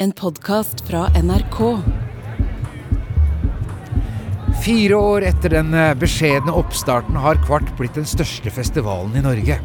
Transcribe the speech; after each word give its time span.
En 0.00 0.12
podkast 0.12 0.80
fra 0.88 1.10
NRK. 1.22 1.58
Fire 4.64 4.96
år 4.96 5.26
etter 5.28 5.52
den 5.52 5.74
eh, 5.76 5.90
beskjedne 6.00 6.54
oppstarten 6.56 7.18
har 7.20 7.36
Kvart 7.44 7.68
blitt 7.76 7.98
den 7.98 8.08
største 8.08 8.48
festivalen 8.48 9.18
i 9.20 9.24
Norge. 9.26 9.58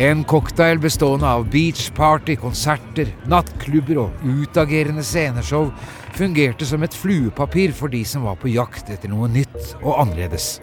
En 0.00 0.22
cocktail 0.24 0.80
bestående 0.80 1.28
av 1.28 1.44
beachparty, 1.52 2.38
konserter, 2.40 3.12
nattklubber 3.28 4.00
og 4.06 4.24
utagerende 4.24 5.04
sceneshow 5.04 5.68
fungerte 6.16 6.64
som 6.64 6.88
et 6.88 6.96
fluepapir 6.96 7.76
for 7.76 7.92
de 7.92 8.00
som 8.08 8.24
var 8.24 8.40
på 8.40 8.54
jakt 8.54 8.88
etter 8.88 9.12
noe 9.12 9.28
nytt 9.28 9.74
og 9.82 9.98
annerledes. 9.98 10.54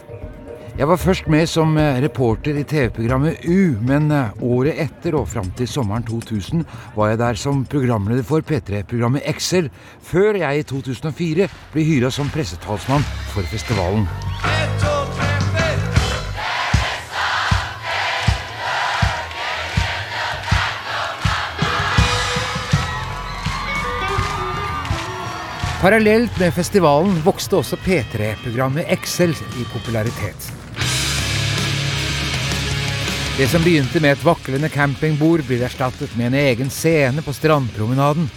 Jeg 0.75 0.89
var 0.89 0.99
først 0.99 1.29
med 1.31 1.47
som 1.47 1.77
eh, 1.79 2.01
reporter 2.03 2.57
i 2.59 2.65
TV-programmet 2.67 3.45
U, 3.47 3.77
men 3.87 4.09
eh, 4.11 4.41
året 4.43 4.75
etter 4.83 5.15
og 5.15 5.29
fram 5.31 5.47
til 5.55 5.69
sommeren 5.71 6.03
2000 6.03 6.65
var 6.97 7.13
jeg 7.13 7.21
der 7.21 7.39
som 7.39 7.61
programleder 7.63 8.27
for 8.27 8.43
P3-programmet 8.43 9.23
Excel, 9.23 9.69
før 10.03 10.35
jeg 10.35 10.59
i 10.59 10.65
2004 10.67 11.47
ble 11.71 11.85
hyra 11.87 12.11
som 12.11 12.27
pressetalsmann 12.27 13.07
for 13.31 13.47
festivalen. 13.47 14.03
Parallelt 25.79 26.35
med 26.41 26.51
festivalen 26.51 27.15
vokste 27.23 27.61
også 27.63 27.79
P3-programmet 27.87 28.91
Excel 28.91 29.31
i 29.55 29.67
popularitet. 29.71 30.64
Det 33.35 33.49
som 33.51 33.59
begynte 33.59 33.99
med 33.99 34.13
et 34.15 34.21
vaklende 34.23 34.69
campingbord, 34.71 35.41
blir 35.43 35.65
erstattet 35.67 36.13
med 36.15 36.29
en 36.29 36.37
egen 36.39 36.69
scene 36.71 37.19
på 37.19 37.33
strandpromenaden. 37.35 38.29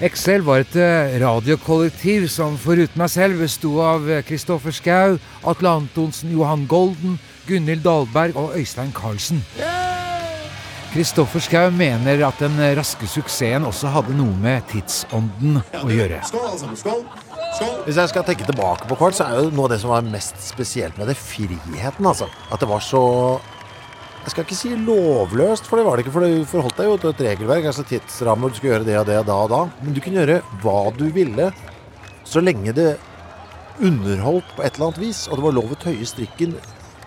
Excel 0.00 0.40
var 0.46 0.62
et 0.62 0.76
eh, 0.80 1.16
radiokollektiv 1.20 2.24
som 2.32 2.56
foruten 2.56 2.96
meg 2.96 3.10
selv 3.12 3.42
besto 3.44 3.74
av 3.84 4.08
Kristoffer 4.24 4.72
Schou, 4.72 5.18
Atle 5.44 5.74
Antonsen, 5.82 6.32
Johan 6.32 6.64
Golden, 6.70 7.18
Gunhild 7.44 7.84
Dahlberg 7.84 8.38
og 8.40 8.56
Øystein 8.56 8.94
Carlsen. 8.96 9.42
Kristoffer 10.94 11.44
Schou 11.44 11.68
mener 11.76 12.24
at 12.24 12.40
den 12.40 12.56
raske 12.78 13.04
suksessen 13.12 13.68
også 13.68 13.92
hadde 13.92 14.16
noe 14.16 14.32
med 14.40 14.64
tidsånden 14.72 15.60
å 15.82 15.90
gjøre. 15.92 16.22
Skål, 16.30 16.46
alle 16.48 16.62
sammen. 16.62 16.80
Skål. 16.80 17.04
Skål. 17.58 17.76
Hvis 17.84 18.00
jeg 18.00 18.14
skal 18.14 18.24
tenke 18.24 18.48
tilbake 18.48 18.88
på 18.88 18.96
Kvart, 18.96 19.20
så 19.20 19.28
er 19.28 19.44
jo 19.44 19.52
noe 19.52 19.68
av 19.68 19.74
det 19.74 19.82
som 19.84 19.92
var 19.92 20.08
mest 20.08 20.40
spesielt 20.44 20.96
med 20.96 21.12
det, 21.12 21.18
friheten, 21.20 22.08
altså. 22.08 22.30
At 22.48 22.64
det 22.64 22.70
var 22.72 22.80
så 22.84 23.04
Jeg 24.26 24.32
skal 24.32 24.42
ikke 24.42 24.56
si 24.58 24.72
lovløst, 24.74 25.68
for 25.70 25.78
det 25.78 25.84
var 25.86 25.94
det 25.94 26.02
ikke. 26.02 26.12
For 26.16 26.26
du 26.26 26.46
forholdt 26.50 26.80
deg 26.80 26.88
jo 26.88 26.94
til 26.98 27.12
et 27.12 27.20
regelverk, 27.28 27.68
altså 27.70 27.84
tidsrammer, 27.86 28.50
du 28.50 28.58
skulle 28.58 28.72
gjøre 28.74 28.88
det 28.88 28.96
og 28.98 29.04
det 29.06 29.20
og 29.20 29.28
da 29.28 29.36
og 29.44 29.52
da. 29.52 29.60
Men 29.84 29.94
du 29.94 30.00
kunne 30.02 30.18
gjøre 30.18 30.40
hva 30.64 30.80
du 30.96 31.04
ville, 31.14 31.46
så 32.26 32.42
lenge 32.42 32.74
det 32.74 32.88
underholdt 33.78 34.50
på 34.56 34.64
et 34.66 34.74
eller 34.74 34.88
annet 34.88 34.98
vis. 35.04 35.20
Og 35.30 35.38
det 35.38 35.46
var 35.46 35.54
lov 35.54 35.70
å 35.76 35.78
tøye 35.78 36.10
strikken 36.10 36.56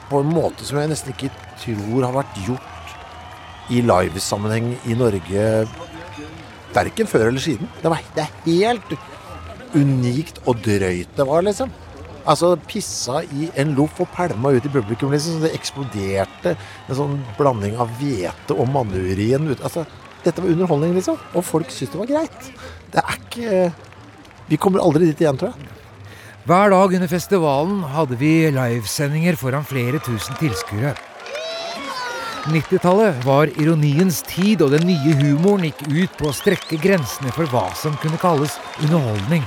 på 0.08 0.23
en 0.23 0.31
måte 0.31 0.64
som 0.64 0.80
jeg 0.80 0.94
nesten 0.94 1.12
ikke 1.12 1.34
tror 1.59 2.08
har 2.08 2.16
vært 2.22 2.40
gjort 2.47 2.95
i 3.75 3.84
livesammenheng 3.84 4.72
i 4.88 4.95
Norge 4.97 5.44
verken 6.72 7.09
før 7.09 7.28
eller 7.34 7.44
siden. 7.44 7.67
Det, 7.81 7.92
var, 7.92 8.08
det 8.16 8.25
er 8.25 8.40
helt 8.47 8.95
unikt 9.75 10.40
og 10.47 10.64
drøyt 10.64 11.12
det 11.20 11.28
var, 11.28 11.44
liksom. 11.45 11.75
Altså 12.28 12.53
pissa 12.67 13.22
i 13.36 13.50
en 13.59 13.73
loff 13.78 14.00
og 14.03 14.09
pælma 14.16 14.52
ut 14.56 14.66
i 14.66 14.72
publikum, 14.73 15.12
liksom. 15.14 15.38
Så 15.39 15.48
det 15.48 15.56
eksploderte. 15.58 16.56
En 16.88 16.98
sånn 16.98 17.17
blanding 17.38 17.80
av 17.80 17.92
hvete 18.00 18.56
og 18.56 18.70
manneurin. 18.73 19.52
Altså, 19.59 19.86
dette 20.25 20.44
var 20.44 20.52
underholdning, 20.52 20.95
liksom. 20.97 21.20
Og 21.34 21.45
folk 21.47 21.72
syntes 21.72 21.95
det 21.95 22.02
var 22.02 22.12
greit. 22.14 22.52
Det 22.94 23.03
er 23.06 23.20
ikke 23.20 23.62
Vi 24.50 24.58
kommer 24.58 24.81
aldri 24.81 25.06
dit 25.06 25.20
igjen, 25.22 25.38
tror 25.38 25.52
jeg. 25.53 25.67
Hver 26.50 26.72
dag 26.73 26.94
under 26.97 27.09
festivalen 27.12 27.84
hadde 27.94 28.16
vi 28.17 28.50
livesendinger 28.50 29.36
foran 29.38 29.67
flere 29.67 30.00
tusen 30.02 30.34
tilskuere. 30.40 30.96
90-tallet 32.50 33.19
var 33.28 33.51
ironiens 33.62 34.24
tid, 34.25 34.63
og 34.66 34.72
den 34.74 34.88
nye 34.90 35.13
humoren 35.19 35.68
gikk 35.68 35.84
ut 35.86 36.18
på 36.18 36.31
å 36.31 36.34
strekke 36.34 36.80
grensene 36.81 37.30
for 37.36 37.46
hva 37.51 37.68
som 37.78 37.94
kunne 38.01 38.18
kalles 38.18 38.57
underholdning. 38.81 39.46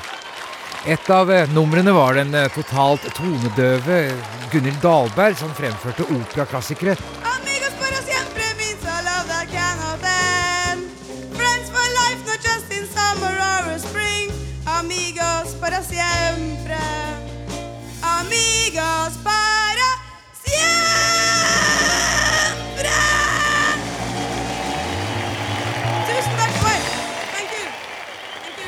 Et 0.87 1.11
av 1.11 1.31
eh, 1.31 1.49
numrene 1.55 1.93
var 1.95 2.17
den 2.19 2.35
eh, 2.35 2.49
totalt 2.51 3.05
tonedøve 3.15 3.99
Gunhild 4.51 4.81
Dahlberg, 4.83 5.37
som 5.39 5.55
fremførte 5.55 6.09
operaklassikere 6.11 6.97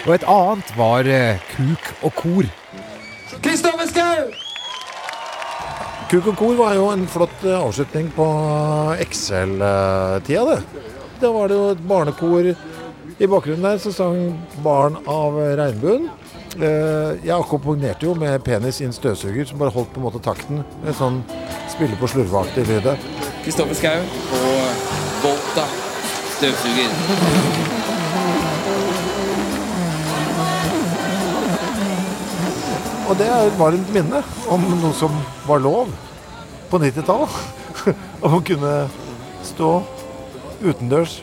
Og 0.04 0.14
et 0.14 0.24
annet 0.28 0.72
var 0.76 1.08
eh, 1.08 1.44
kuk 1.54 1.92
og 2.04 2.12
kor. 2.18 2.48
Kristoffer 3.44 3.88
Schau! 3.88 4.26
Kuk 6.10 6.26
og 6.28 6.36
kor 6.36 6.58
var 6.58 6.74
jo 6.76 6.90
en 6.92 7.06
flott 7.08 7.44
eh, 7.46 7.56
avslutning 7.56 8.10
på 8.12 8.26
Excel-tida, 9.00 10.44
det. 10.50 10.84
Da 11.22 11.30
var 11.32 11.48
det 11.48 11.56
jo 11.56 11.70
et 11.72 11.80
barnekor 11.88 12.50
i 12.52 13.28
bakgrunnen 13.30 13.64
der, 13.64 13.78
som 13.80 13.92
sang 13.96 14.18
'Barn 14.62 14.98
av 15.08 15.38
regnbuen'. 15.60 16.10
Eh, 16.60 17.24
Jeg 17.24 17.34
akkompagnerte 17.38 18.04
jo 18.04 18.14
med 18.14 18.44
penis 18.44 18.80
i 18.80 18.84
en 18.84 18.92
støvsuger 18.92 19.48
som 19.48 19.58
bare 19.58 19.72
holdt 19.72 19.92
på 19.94 20.02
en 20.02 20.06
måte 20.06 20.20
takten. 20.22 20.64
En 20.86 20.94
sånn 20.94 21.22
spille 21.72 21.96
på 21.96 22.06
slurveaktig 22.12 22.66
lyd. 22.68 22.92
Kristoffer 23.44 23.74
Schau 23.74 24.00
og 24.42 24.68
Volta 25.24 25.64
støvsuger. 26.36 27.83
Og 33.04 33.18
det 33.20 33.26
er 33.28 33.46
et 33.50 33.58
varmt 33.60 33.90
minne 33.92 34.22
om 34.48 34.62
noe 34.80 34.94
som 34.96 35.12
var 35.44 35.60
lov 35.60 35.90
på 36.70 36.80
90-tallet. 36.80 37.36
Om 38.24 38.38
å 38.38 38.44
kunne 38.46 38.72
stå 39.44 39.70
utendørs 40.62 41.18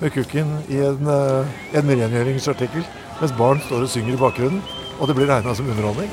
med 0.00 0.12
kukken 0.14 0.52
i 0.70 0.78
en, 0.86 1.08
eh, 1.10 1.54
en 1.80 1.90
rengjøringsartikkel 1.90 2.84
mens 3.20 3.34
barn 3.36 3.60
står 3.64 3.84
og 3.84 3.90
synger 3.92 4.14
i 4.14 4.20
bakgrunnen, 4.20 4.60
og 5.00 5.08
det 5.08 5.16
blir 5.18 5.28
regna 5.28 5.54
som 5.56 5.68
underholdning. 5.68 6.12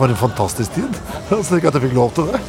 For 0.00 0.08
en 0.08 0.16
fantastisk 0.16 0.72
tid. 0.78 1.00
Altså, 1.36 1.60
ikke 1.60 1.68
at 1.68 1.76
jeg 1.76 1.90
fikk 1.90 1.98
lov 1.98 2.14
til 2.16 2.30
det. 2.32 2.40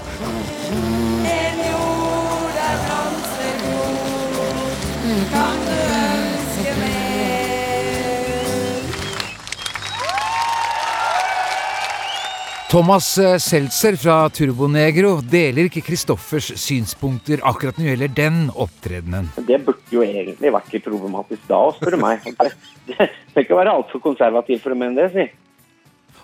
Thomas 12.72 13.17
eh, 13.19 13.35
Seltzer 13.44 13.97
fra 14.00 14.16
Turbonegro 14.31 15.17
deler 15.28 15.67
ikke 15.67 15.84
Kristoffers 15.84 16.53
synspunkter 16.56 17.44
akkurat 17.44 17.75
når 17.75 17.84
det 17.84 17.91
gjelder 17.91 18.13
den 18.16 18.38
opptredenen. 18.56 19.28
Det 19.44 19.59
burde 19.66 19.91
jo 19.91 20.06
egentlig 20.06 20.53
vært 20.56 20.72
litt 20.72 20.88
problematisk 20.88 21.44
da, 21.51 21.59
spør 21.75 21.97
du 21.97 22.03
meg. 22.06 22.23
Det, 22.88 23.11
skal 23.34 23.44
ikke 23.44 23.59
være 23.59 23.75
altfor 23.75 24.00
konservativ 24.07 24.63
for 24.63 24.72
å 24.72 24.79
mene 24.79 25.03
det, 25.03 25.11
si. 25.11 25.28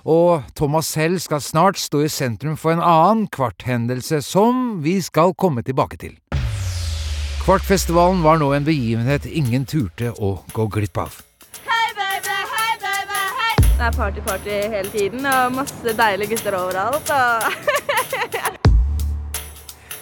Og 0.07 0.43
Thomas 0.55 0.87
selv 0.87 1.19
skal 1.19 1.41
snart 1.43 1.79
stå 1.79 2.05
i 2.05 2.11
sentrum 2.11 2.55
for 2.55 2.71
en 2.71 2.83
annen 2.83 3.25
kvarthendelse 3.27 4.21
som 4.23 4.79
vi 4.83 5.01
skal 5.03 5.35
komme 5.35 5.65
tilbake 5.67 5.99
til. 5.99 6.15
Kvartfestivalen 7.43 8.23
var 8.23 8.39
nå 8.39 8.53
en 8.55 8.67
begivenhet 8.67 9.27
ingen 9.27 9.67
turte 9.67 10.13
å 10.15 10.37
gå 10.55 10.67
glipp 10.71 10.99
av. 11.03 11.19
Hei, 11.67 11.85
baby, 11.99 12.39
hei, 12.55 12.71
baby, 12.83 13.19
hei. 13.41 13.53
Det 13.67 13.85
er 13.89 13.99
party-party 13.99 14.57
hele 14.75 14.91
tiden, 14.95 15.27
og 15.27 15.55
masse 15.59 15.95
deilige 15.99 16.35
gutter 16.35 16.59
overalt. 16.59 17.11
Og 17.11 17.87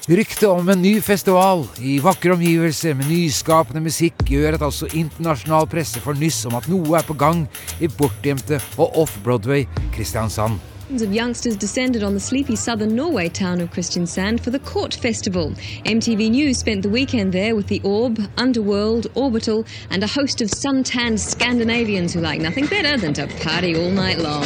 Ryktet 0.06 0.50
om 0.50 0.68
en 0.69 0.81
ny 0.81 1.00
festival 1.02 1.63
i 1.81 1.96
vakre 1.98 2.36
omgivelser 2.36 2.94
med 2.94 3.07
nyskapende 3.10 3.81
musikk 3.81 4.19
gjør 4.30 4.54
at 4.54 4.66
også 4.68 4.86
internasjonal 4.94 5.66
presse 5.66 5.98
får 6.04 6.19
nyss 6.19 6.44
om 6.46 6.54
at 6.60 6.68
noe 6.69 7.00
er 7.00 7.07
på 7.07 7.16
gang 7.18 7.40
i 7.81 7.90
bortgjemte 7.90 8.60
og 8.78 9.00
off-Broadway 9.02 9.66
Kristiansand. 9.96 10.60
of 10.92 11.12
youngsters 11.12 11.57
descended 11.57 12.04
on 12.04 12.13
the 12.13 12.19
sleepy 12.19 12.56
southern 12.56 12.96
Norway 12.96 13.30
town 13.30 13.60
of 13.60 13.72
Kristiansand 13.72 14.42
for 14.42 14.52
the 14.52 14.60
Court 14.60 14.94
Festival. 14.94 15.56
MTV 15.86 16.30
News 16.30 16.60
spent 16.60 16.84
the 16.84 16.90
weekend 16.90 17.34
there 17.34 17.56
with 17.56 17.66
the 17.66 17.81
Orb, 17.84 18.19
Underworld, 18.38 19.08
Orbital, 19.16 19.66
and 19.90 20.04
a 20.04 20.08
host 20.08 20.40
of 20.40 20.51
suntanned 20.51 21.19
Scandinavians 21.19 22.13
who 22.13 22.22
like 22.22 22.40
nothing 22.40 22.68
better 22.68 22.96
than 22.96 23.13
to 23.16 23.25
party 23.42 23.75
all 23.75 23.90
night 23.90 24.19
long. 24.19 24.46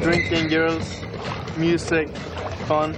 Drinking 0.00 0.48
girls, 0.48 1.04
music, 1.56 2.08
fun. 2.66 2.96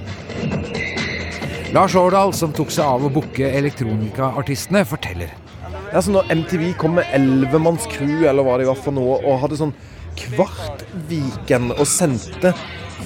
Lars 1.73 1.95
Årdal, 1.95 2.33
som 2.35 2.51
tok 2.51 2.73
seg 2.75 2.83
av 2.83 3.05
å 3.07 3.11
booke 3.15 3.47
elektronikaartistene, 3.47 4.83
forteller. 4.89 5.31
Ja, 5.93 6.01
så 6.03 6.11
når 6.11 6.27
MTV 6.35 6.65
kom 6.81 6.97
med 6.99 7.07
elvemannskru, 7.15 8.25
eller 8.27 8.43
hva 8.47 8.57
det 8.59 8.67
var 8.67 8.79
for 8.79 8.97
noe, 8.97 9.21
og 9.23 9.39
hadde 9.45 9.59
sånn 9.61 9.75
kvart 10.19 10.83
Viken 11.07 11.71
og 11.77 11.87
sendte 11.87 12.53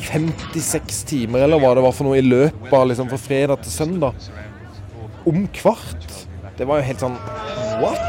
56 0.07 1.03
timer, 1.11 1.45
eller 1.45 1.61
hva 1.61 1.75
det 1.77 1.85
var 1.85 1.93
for 1.97 2.09
noe, 2.09 2.17
i 2.21 2.25
løpet 2.25 2.73
av 2.73 2.89
liksom 2.89 3.13
fra 3.13 3.21
fredag 3.21 3.65
til 3.67 3.77
søndag, 3.77 4.31
om 5.29 5.47
kvart 5.57 6.11
Det 6.59 6.67
var 6.69 6.81
jo 6.81 6.89
helt 6.89 7.01
sånn 7.01 7.17
What? 7.81 8.01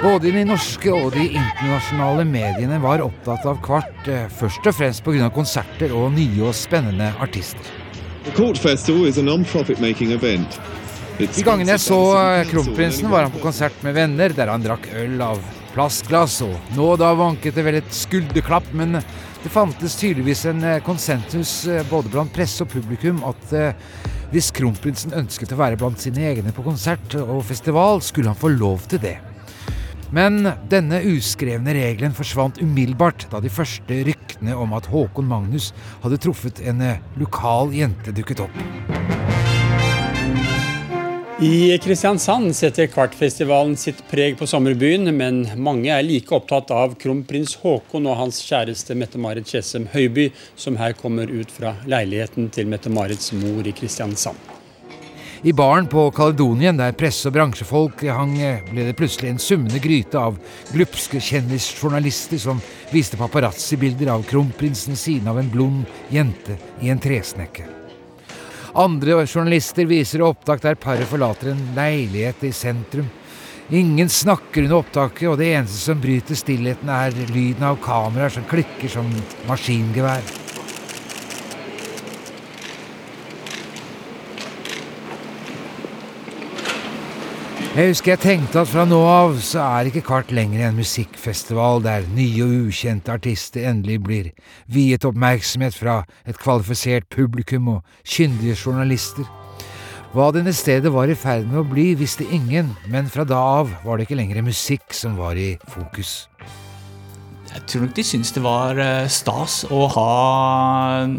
Både 0.00 0.30
de 0.32 0.46
norske 0.48 0.88
og 0.88 1.10
de 1.12 1.26
internasjonale 1.28 2.22
mediene 2.24 2.78
var 2.80 3.02
opptatt 3.04 3.44
av 3.44 3.58
Kvart, 3.60 4.06
eh, 4.08 4.30
først 4.32 4.64
og 4.64 4.72
fremst 4.72 5.04
pga. 5.04 5.28
konserter 5.28 5.92
og 5.92 6.14
nye 6.14 6.40
og 6.40 6.54
spennende 6.56 7.12
artister. 7.20 7.60
The 8.24 8.32
Court 8.32 8.56
Festival 8.56 9.06
is 9.06 9.18
a 9.18 9.22
non-profit 9.22 9.78
making 9.78 10.12
event. 10.12 10.58
De 11.18 11.44
gangene 11.44 11.76
jeg 11.76 11.84
så 11.84 12.00
eh, 12.16 12.46
kronprinsen, 12.48 13.10
var 13.10 13.28
han 13.28 13.30
på 13.30 13.44
konsert 13.44 13.76
med 13.84 13.92
venner 13.92 14.32
der 14.32 14.48
han 14.48 14.64
drakk 14.64 14.88
øl 14.96 15.20
av 15.20 15.44
plastglass, 15.74 16.40
og 16.48 16.56
nå 16.74 16.94
og 16.94 16.98
da 16.98 17.12
vanket 17.12 17.54
det 17.54 17.64
vel 17.68 17.82
et 17.82 17.92
skulderklapp, 17.92 18.72
men 18.72 19.02
det 19.42 19.52
fantes 19.52 20.00
tydeligvis 20.00 20.46
en 20.46 20.64
konsentus 20.80 20.86
konsensus 20.86 21.68
eh, 21.68 21.84
både 21.90 22.08
blant 22.08 22.32
presse 22.32 22.64
og 22.64 22.72
publikum 22.72 23.20
at 23.28 23.52
hvis 24.32 24.48
kronprinsen 24.50 25.12
ønsket 25.12 25.52
å 25.52 25.60
være 25.60 25.76
blant 25.76 26.00
sine 26.00 26.24
egne 26.32 26.56
på 26.56 26.64
konsert 26.64 27.20
og 27.20 27.44
festival, 27.44 28.00
skulle 28.00 28.32
han 28.32 28.40
få 28.48 28.48
lov 28.56 28.88
til 28.88 29.04
det. 29.04 29.18
Men 30.10 30.42
denne 30.70 30.98
uskrevne 31.06 31.74
regelen 31.76 32.14
forsvant 32.16 32.58
umiddelbart 32.58 33.28
da 33.30 33.38
de 33.42 33.52
første 33.52 34.00
ryktene 34.08 34.56
om 34.58 34.74
at 34.74 34.88
Håkon 34.90 35.28
Magnus 35.30 35.70
hadde 36.02 36.18
truffet 36.22 36.58
en 36.66 36.82
eh, 36.82 36.98
lokal 37.20 37.70
jente 37.76 38.14
dukket 38.16 38.42
opp. 38.42 38.58
I 41.40 41.78
Kristiansand 41.80 42.50
setter 42.52 42.90
Kvartfestivalen 42.92 43.78
sitt 43.80 44.02
preg 44.10 44.34
på 44.36 44.44
sommerbyen, 44.50 45.08
men 45.16 45.46
mange 45.56 45.88
er 45.88 46.04
like 46.04 46.34
opptatt 46.36 46.68
av 46.74 46.98
kronprins 47.00 47.54
Haakon 47.62 48.10
og 48.10 48.18
hans 48.18 48.42
kjæreste 48.44 48.98
Mette-Marit 48.98 49.48
Tjessem 49.48 49.88
Høiby, 49.94 50.28
som 50.52 50.76
her 50.76 50.92
kommer 51.00 51.32
ut 51.32 51.54
fra 51.54 51.78
leiligheten 51.88 52.52
til 52.52 52.68
Mette-Marits 52.68 53.32
mor 53.40 53.64
i 53.64 53.72
Kristiansand. 53.72 54.59
I 55.42 55.52
baren 55.52 55.86
på 55.86 56.10
Kaledonien, 56.12 56.76
der 56.76 56.92
presse- 56.92 57.30
og 57.30 57.32
bransjefolk 57.32 58.02
hang, 58.12 58.34
ble 58.68 58.84
det 58.84 58.96
plutselig 58.98 59.30
en 59.30 59.38
summende 59.40 59.80
gryte 59.80 60.20
av 60.20 60.34
glupske 60.68 61.16
kjendisjournalister 61.16 62.36
som 62.42 62.60
viste 62.92 63.16
paparazzi-bilder 63.16 64.10
av 64.12 64.26
kronprinsen 64.28 64.92
ved 64.92 65.00
siden 65.00 65.30
av 65.32 65.40
en 65.40 65.48
blond 65.48 65.86
jente 66.12 66.58
i 66.84 66.92
en 66.92 67.00
tresnekke. 67.00 67.64
Andre 68.76 69.22
journalister 69.24 69.88
viser 69.88 70.26
opptak 70.26 70.60
der 70.60 70.76
paret 70.76 71.08
forlater 71.08 71.54
en 71.54 71.64
leilighet 71.78 72.44
i 72.44 72.52
sentrum. 72.52 73.08
Ingen 73.72 74.12
snakker 74.12 74.66
under 74.66 74.82
opptaket, 74.82 75.24
og 75.30 75.40
det 75.40 75.54
eneste 75.54 75.80
som 75.86 76.04
bryter 76.04 76.36
stillheten, 76.36 76.92
er 76.92 77.16
lyden 77.32 77.64
av 77.64 77.80
kameraer 77.80 78.36
som 78.36 78.44
klikker 78.50 78.92
som 78.92 79.08
maskingevær. 79.48 80.39
Jeg 87.70 87.92
husker 87.92 88.10
jeg 88.10 88.18
tenkte 88.18 88.64
at 88.64 88.66
fra 88.66 88.82
nå 88.82 88.96
av 89.06 89.36
så 89.46 89.60
er 89.62 89.86
ikke 89.86 90.00
Kvart 90.08 90.32
lenger 90.34 90.64
en 90.66 90.78
musikkfestival 90.80 91.78
der 91.84 92.08
nye 92.16 92.42
og 92.42 92.64
ukjente 92.66 93.12
artister 93.14 93.68
endelig 93.70 94.00
blir 94.02 94.30
viet 94.66 95.06
oppmerksomhet 95.06 95.76
fra 95.78 96.00
et 96.26 96.40
kvalifisert 96.42 97.06
publikum 97.14 97.68
og 97.76 97.84
kyndige 98.02 98.56
journalister. 98.58 99.22
Hva 100.10 100.32
denne 100.34 100.50
stedet 100.50 100.90
var 100.90 101.06
i 101.06 101.14
ferd 101.14 101.46
med 101.46 101.60
å 101.60 101.68
bli, 101.70 101.92
visste 101.94 102.26
ingen, 102.34 102.72
men 102.90 103.06
fra 103.06 103.22
da 103.22 103.38
av 103.38 103.70
var 103.84 104.00
det 104.00 104.08
ikke 104.08 104.18
lenger 104.18 104.42
musikk 104.42 104.90
som 104.90 105.14
var 105.14 105.38
i 105.38 105.52
fokus. 105.70 106.24
Jeg 107.52 107.62
tror 107.70 107.84
nok 107.86 107.94
de 107.94 108.06
syntes 108.06 108.34
det 108.34 108.42
var 108.42 108.82
eh, 108.82 109.06
stas 109.06 109.60
å 109.70 109.84
ha 109.94 110.10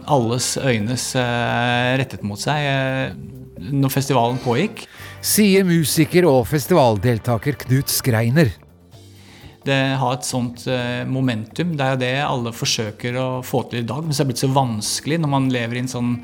alles 0.04 0.58
øynes 0.60 1.14
eh, 1.16 1.96
rettet 2.04 2.28
mot 2.28 2.44
seg 2.44 2.68
eh, 2.68 3.16
når 3.72 3.96
festivalen 3.96 4.44
pågikk. 4.44 4.84
Sier 5.22 5.66
musiker 5.68 6.26
og 6.26 6.48
festivaldeltaker 6.50 7.60
Knut 7.62 7.92
Skreiner. 7.94 8.50
Det 9.62 9.78
har 10.02 10.16
et 10.16 10.26
sånt 10.26 10.64
momentum. 11.06 11.76
Det 11.78 11.86
er 11.86 11.94
jo 11.94 12.00
det 12.02 12.16
alle 12.26 12.54
forsøker 12.58 13.20
å 13.22 13.28
få 13.46 13.62
til 13.70 13.84
i 13.84 13.86
dag. 13.86 14.02
Men 14.02 14.18
så 14.18 14.24
er 14.24 14.26
det 14.26 14.34
blitt 14.34 14.42
så 14.42 14.50
vanskelig 14.56 15.20
når 15.22 15.32
man 15.36 15.52
lever 15.54 15.78
i 15.78 15.84
en 15.84 15.92
sånn 15.92 16.16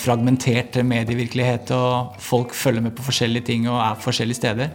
fragmentert 0.00 0.80
medievirkelighet, 0.82 1.70
og 1.76 2.18
folk 2.24 2.54
følger 2.56 2.82
med 2.88 2.96
på 2.98 3.04
forskjellige 3.06 3.46
ting 3.52 3.68
og 3.68 3.78
er 3.78 3.98
på 4.00 4.08
forskjellige 4.08 4.40
steder. 4.40 4.74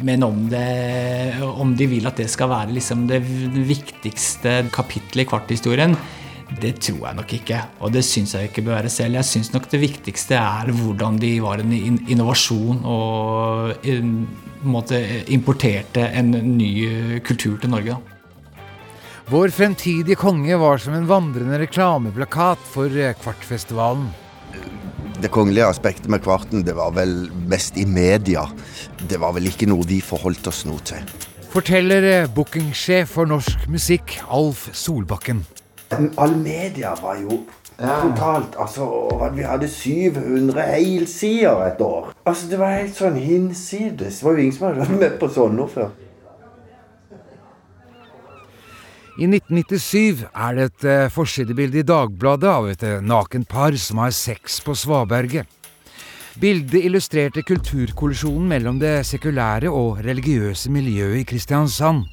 Men 0.00 0.24
om, 0.24 0.46
det, 0.48 1.36
om, 1.44 1.76
de 1.76 1.86
vil 1.90 2.08
at 2.08 2.16
det 2.18 2.30
skal 2.32 2.50
være 2.50 2.72
liksom 2.78 3.04
det 3.10 3.20
viktigste 3.68 4.62
kapittelet 4.72 5.26
i 5.26 5.28
kvarthistorien, 5.28 5.98
det 6.60 6.76
tror 6.82 7.06
jeg 7.08 7.18
nok 7.18 7.34
ikke. 7.38 7.58
Og 7.80 7.92
det 7.94 8.04
syns 8.06 8.34
jeg 8.36 8.50
ikke 8.50 8.64
bør 8.66 8.78
være 8.80 8.92
selv. 8.92 9.18
Jeg 9.18 9.28
syns 9.28 9.52
nok 9.54 9.68
det 9.72 9.82
viktigste 9.82 10.38
er 10.38 10.72
hvordan 10.76 11.18
de 11.22 11.34
var 11.44 11.62
en 11.62 11.72
innovasjon 11.74 12.82
og 12.84 13.86
en 13.88 14.14
måte, 14.62 14.98
importerte 15.34 16.06
en 16.12 16.30
ny 16.56 17.20
kultur 17.26 17.58
til 17.62 17.72
Norge. 17.72 17.98
Vår 19.32 19.54
fremtidige 19.54 20.18
konge 20.18 20.58
var 20.58 20.82
som 20.82 20.96
en 20.98 21.08
vandrende 21.08 21.60
reklameplakat 21.62 22.62
for 22.72 22.92
Kvartfestivalen. 23.22 24.10
Det 25.22 25.30
kongelige 25.30 25.68
aspektet 25.70 26.10
med 26.10 26.22
Kvarten 26.24 26.64
det 26.66 26.74
var 26.74 26.90
vel 26.96 27.30
mest 27.48 27.78
i 27.78 27.86
media. 27.86 28.42
Det 29.08 29.20
var 29.22 29.36
vel 29.36 29.46
ikke 29.52 29.68
noe 29.70 29.86
vi 29.86 30.00
forholdt 30.02 30.50
oss 30.50 30.64
noe 30.66 30.82
til. 30.82 31.04
Forteller 31.52 32.06
eh, 32.08 32.30
bookingsjef 32.32 33.10
for 33.12 33.28
norsk 33.28 33.68
musikk, 33.70 34.16
Alf 34.32 34.70
Solbakken. 34.74 35.44
All 36.16 36.36
media 36.36 36.94
var 37.02 37.18
jo 37.20 37.42
ja. 37.78 37.98
totalt 38.02 38.56
Altså, 38.60 38.86
vi 39.34 39.42
hadde 39.46 39.68
700 39.68 40.62
helsider 40.62 41.66
et 41.66 41.80
år. 41.80 42.12
Altså, 42.24 42.48
Det 42.50 42.58
var 42.60 42.78
helt 42.78 42.96
sånn 42.96 43.18
hinsides. 43.20 44.20
Det 44.20 44.26
var 44.26 44.38
jo 44.38 44.46
ingen 44.46 44.56
som 44.56 44.68
hadde 44.68 44.84
vært 44.86 45.00
med 45.00 45.18
på 45.20 45.30
sånne 45.32 45.68
før. 45.72 45.90
I 49.20 49.26
1997 49.28 50.22
er 50.24 50.54
det 50.56 50.68
et 50.70 50.84
uh, 50.88 51.10
forsidebilde 51.12 51.82
i 51.82 51.84
Dagbladet 51.84 52.48
av 52.48 52.68
et 52.70 52.84
uh, 52.88 52.94
nakent 53.04 53.44
par 53.48 53.76
som 53.76 54.00
har 54.00 54.14
sex 54.16 54.62
på 54.64 54.72
svaberget. 54.72 55.44
Bildet 56.40 56.80
illustrerte 56.80 57.42
kulturkollisjonen 57.44 58.48
mellom 58.48 58.78
det 58.80 59.02
sekulære 59.04 59.68
og 59.68 60.00
religiøse 60.06 60.72
miljøet 60.72 61.20
i 61.20 61.26
Kristiansand. 61.28 62.06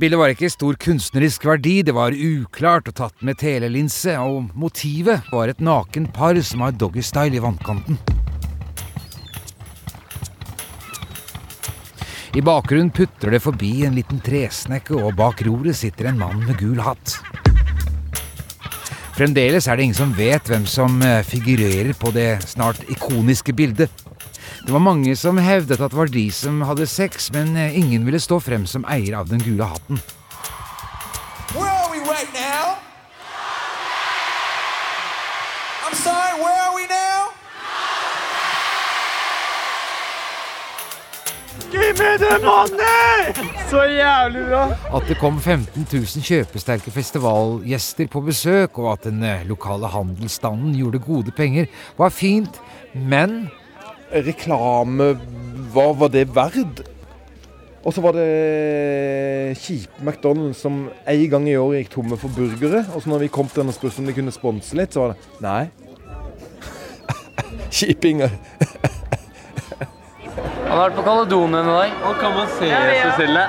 Bildet 0.00 0.16
var 0.16 0.32
ikke 0.32 0.48
stor 0.48 0.76
kunstnerisk 0.80 1.44
verdi, 1.44 1.82
det 1.84 1.92
var 1.92 2.14
uklart 2.16 2.86
og 2.88 2.96
tatt 2.96 3.24
med 3.26 3.36
telelinse, 3.42 4.14
og 4.16 4.48
motivet 4.56 5.28
var 5.28 5.52
et 5.52 5.60
naken 5.60 6.06
par 6.16 6.38
som 6.40 6.64
har 6.64 6.72
doggystyle 6.80 7.36
i 7.36 7.42
vannkanten. 7.44 7.98
I 12.32 12.40
bakgrunnen 12.40 12.88
putrer 12.96 13.36
det 13.36 13.42
forbi 13.44 13.82
en 13.84 13.98
liten 13.98 14.22
tresnekke, 14.24 14.96
og 14.96 15.12
bak 15.18 15.44
roret 15.44 15.76
sitter 15.76 16.08
en 16.08 16.22
mann 16.22 16.40
med 16.46 16.56
gul 16.56 16.80
hatt. 16.80 17.18
Fremdeles 19.12 19.68
er 19.68 19.76
det 19.76 19.90
ingen 19.90 19.98
som 19.98 20.14
vet 20.16 20.48
hvem 20.48 20.64
som 20.64 20.96
eh, 21.04 21.20
figurerer 21.28 21.92
på 22.00 22.14
det 22.16 22.40
snart 22.48 22.80
ikoniske 22.88 23.52
bildet. 23.52 24.01
Det 24.62 24.72
var 24.72 24.78
mange 24.78 25.16
som 25.18 25.38
hevdet 25.42 25.80
at 25.82 25.90
det 25.90 25.98
var 25.98 26.10
de 26.12 26.28
som 26.30 26.60
hadde 26.62 26.86
sex, 26.86 27.32
men 27.34 27.56
eh, 27.58 27.74
ingen 27.78 28.04
ville 28.06 28.20
stå 28.22 28.38
frem 28.38 28.62
som 28.70 28.84
eier 28.86 29.16
av 29.18 29.26
den 29.26 29.40
gule 29.42 29.66
hatten. 29.66 29.98
Where 31.50 31.66
are 31.66 31.90
we 31.90 31.98
right 32.06 32.30
now? 32.30 32.78
I'm 35.82 35.96
sorry, 35.98 36.38
where 36.38 36.60
are 36.62 36.74
we 36.78 36.86
now? 36.86 37.32
Give 41.72 41.98
me 41.98 42.12
the 42.22 42.38
money! 42.46 43.34
Så 43.70 43.82
jævlig 43.88 44.44
bra. 44.46 44.62
At 44.94 45.08
det 45.08 45.16
kom 45.18 45.40
15 45.40 45.88
000 45.90 46.22
kjøpesterke 46.22 46.94
festivalgjester 46.94 48.06
på 48.12 48.22
besøk, 48.28 48.78
og 48.78 48.92
at 48.92 49.10
den 49.10 49.26
eh, 49.26 49.42
lokale 49.48 49.90
handelsstanden 49.90 50.78
gjorde 50.78 51.02
gode 51.02 51.34
penger, 51.34 51.66
var 51.98 52.14
fint, 52.14 52.62
men 52.94 53.50
Reklame 54.12 55.14
hva 55.72 55.86
var 55.96 56.10
det 56.12 56.26
verd? 56.34 56.82
Og 57.82 57.94
så 57.94 58.02
var 58.04 58.14
det 58.14 59.56
kjipe 59.58 60.04
McDonald's 60.04 60.60
som 60.62 60.84
en 61.08 61.22
gang 61.32 61.48
i 61.50 61.56
året 61.58 61.82
gikk 61.82 61.94
tomme 61.96 62.18
for 62.20 62.30
burgere. 62.36 62.84
Og 62.94 63.02
så 63.02 63.10
når 63.10 63.24
vi 63.24 63.32
kom 63.32 63.48
til 63.50 63.64
den 63.64 63.72
og 63.72 63.76
spurte 63.78 64.02
om 64.02 64.06
de 64.06 64.14
kunne 64.14 64.34
sponse 64.34 64.76
litt, 64.78 64.94
så 64.94 65.06
var 65.06 65.14
det 65.14 65.42
nei. 65.42 65.64
Kjipinger. 67.76 68.36
Han 70.72 70.78
har 70.78 70.86
vært 70.86 70.96
på 71.00 71.02
Kaledonien 71.04 71.58
i 71.58 71.74
dag. 71.74 71.98
Og 72.08 72.20
kan 72.22 72.36
man 72.36 72.48
se 72.54 72.70
Cecilie? 73.02 73.44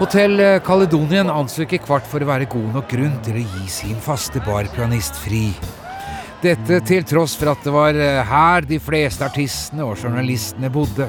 Hotell 0.00 0.44
Kaledonien 0.66 1.30
anså 1.30 1.66
ikke 1.66 1.84
Kvart 1.84 2.08
for 2.10 2.24
å 2.24 2.30
være 2.32 2.48
god 2.50 2.80
nok 2.80 2.88
grunn 2.90 3.18
til 3.26 3.38
å 3.38 3.44
gi 3.44 3.68
sin 3.70 4.00
faste 4.02 4.42
barpianist 4.48 5.20
fri. 5.22 5.48
Dette 6.44 6.76
til 6.84 7.06
tross 7.08 7.38
for 7.40 7.48
at 7.54 7.62
det 7.64 7.72
var 7.72 7.96
eh, 7.96 8.20
her 8.28 8.66
de 8.68 8.76
fleste 8.82 9.24
artistene 9.24 9.80
og 9.86 9.96
journalistene 9.96 10.68
bodde. 10.68 11.06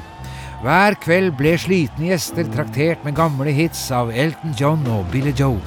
Hver 0.63 0.95
kveld 1.03 1.33
ble 1.35 1.57
slitne 1.59 2.07
gjester 2.07 2.47
traktert 2.53 3.03
med 3.03 3.17
gamle 3.17 3.51
hits 3.51 3.81
av 3.91 4.13
Elton 4.15 4.55
John 4.55 4.87
og 4.87 5.03
Billy 5.11 5.33
Joe. 5.35 5.59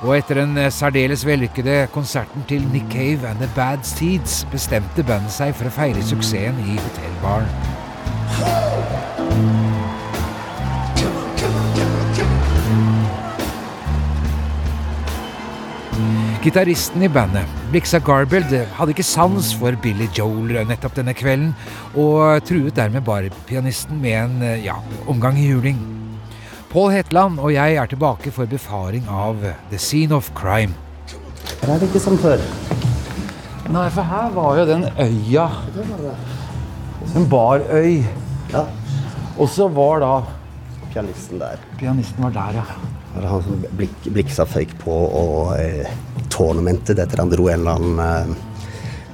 Og 0.00 0.16
etter 0.16 0.40
den 0.40 0.56
eh, 0.56 0.72
særdeles 0.72 1.26
vellykkede 1.28 1.82
konserten 1.92 2.48
til 2.48 2.64
Nick 2.72 2.88
Cave 2.94 3.28
and 3.28 3.44
The 3.44 3.50
Bad 3.58 3.84
Seeds 3.84 4.46
bestemte 4.54 5.04
bandet 5.04 5.36
seg 5.36 5.52
for 5.58 5.68
å 5.68 5.76
feire 5.82 6.08
suksessen 6.08 6.56
i 6.64 6.80
hotellbaren. 6.80 7.52
Gitaristen 16.38 17.02
i 17.02 17.08
bandet, 17.10 17.50
Blixa 17.72 17.98
Garbild, 17.98 18.52
hadde 18.76 18.92
ikke 18.94 19.02
sans 19.02 19.48
for 19.58 19.74
Billy 19.82 20.06
Joel 20.14 20.60
nettopp 20.68 20.94
denne 20.94 21.10
kvelden, 21.18 21.50
og 21.98 22.44
truet 22.46 22.76
dermed 22.76 23.02
bare 23.02 23.32
pianisten 23.48 23.98
med 23.98 24.14
en 24.20 24.44
ja, 24.62 24.76
omgang 25.10 25.38
i 25.40 25.48
juling. 25.48 25.80
Pål 26.70 26.92
Hetland 26.94 27.40
og 27.42 27.50
jeg 27.56 27.74
er 27.80 27.90
tilbake 27.90 28.30
for 28.30 28.46
befaring 28.46 29.08
av 29.10 29.42
The 29.72 29.80
Scene 29.82 30.14
of 30.14 30.30
Crime. 30.38 30.76
Her 31.64 31.74
er 31.74 31.82
det 31.82 31.88
ikke 31.88 32.04
som 32.06 32.18
før. 32.22 32.42
Nei, 33.72 33.88
for 33.92 34.06
her 34.06 34.30
var 34.36 34.60
jo 34.60 34.66
den 34.68 34.86
øya 34.94 35.48
En 37.16 37.26
barøy. 37.28 38.04
Ja. 38.52 38.62
Og 39.38 39.48
så 39.48 39.66
var 39.68 40.04
da 40.04 40.12
Pianisten 40.92 41.40
der. 41.40 41.58
Pianisten 41.78 42.24
var 42.24 42.30
der, 42.36 42.60
ja. 42.60 42.66
Det 43.14 43.22
var 43.22 43.28
han 43.32 43.42
som 43.42 43.64
blik, 43.76 44.12
bliksa 44.12 44.44
føyk 44.46 44.76
på 44.84 44.92
og 44.92 45.56
eh, 45.58 45.88
tournamentet 46.38 46.98
etter 47.02 47.24
han 47.24 47.32
dro 47.32 47.48
en 47.50 47.58
eller 47.60 47.80
annen 47.80 48.04
eh, 48.04 48.44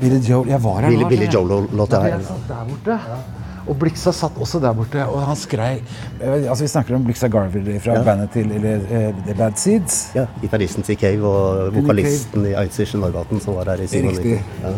Billy 0.00 0.18
Joel. 0.26 0.48
Jeg 0.50 0.60
var 0.60 0.82
her 0.82 0.90
Billy, 0.92 1.02
nå, 1.06 1.08
Billy 1.14 1.26
altså, 1.30 1.40
Joel-låt. 1.40 1.92
Ja, 1.96 2.02
Ja, 2.04 2.18
jeg 2.18 2.28
satt 2.28 2.48
der 2.50 2.68
borte. 2.68 2.98
Og 3.64 3.78
Blixa 3.80 4.12
satt 4.12 4.36
også 4.44 4.58
der 4.60 4.74
borte, 4.76 5.00
og 5.08 5.22
han 5.24 5.38
skrei 5.40 5.78
eh, 6.20 6.42
Altså 6.50 6.66
Vi 6.66 6.68
snakker 6.68 6.98
om 6.98 7.04
Blixa 7.06 7.30
Garvey 7.32 7.78
fra 7.80 7.94
Ja. 7.96 8.02
bandet 8.04 8.34
til 8.34 8.50
eller, 8.52 8.82
uh, 8.90 9.22
The 9.24 9.34
Bad 9.38 9.56
Seeds. 9.56 10.10
ja, 10.18 10.26
Gitaristen 10.42 10.84
til 10.84 10.98
Cave 11.00 11.24
og 11.30 11.70
vokalisten 11.78 12.44
i 12.50 12.52
Einzischen 12.60 13.00
Norgaten 13.00 13.40
som 13.40 13.56
var 13.56 13.70
her 13.72 13.80
i 13.80 13.86
97. 13.88 14.18
Riktig. 14.18 14.42
Ja. 14.62 14.74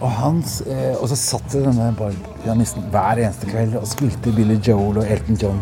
Og, 0.00 0.10
hans, 0.10 0.62
eh, 0.64 0.94
og 0.96 1.10
så 1.12 1.16
satt 1.20 1.52
denne 1.52 1.90
pianisten 2.44 2.86
hver 2.94 3.20
eneste 3.20 3.50
kveld 3.50 3.76
og 3.76 3.84
spilte 3.90 4.32
Billy 4.32 4.56
Joel 4.56 5.02
og 5.02 5.04
Elton 5.04 5.36
John. 5.42 5.60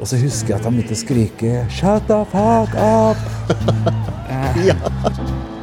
Og 0.00 0.06
så 0.10 0.18
husker 0.20 0.48
jeg 0.52 0.58
at 0.58 0.64
han 0.68 0.76
begynte 0.76 0.92
å 0.92 1.00
skrike 1.00 1.64
'Shut 1.70 2.04
the 2.10 2.20
fuck 2.34 2.76
up'! 2.76 3.24
Eh, 4.34 5.53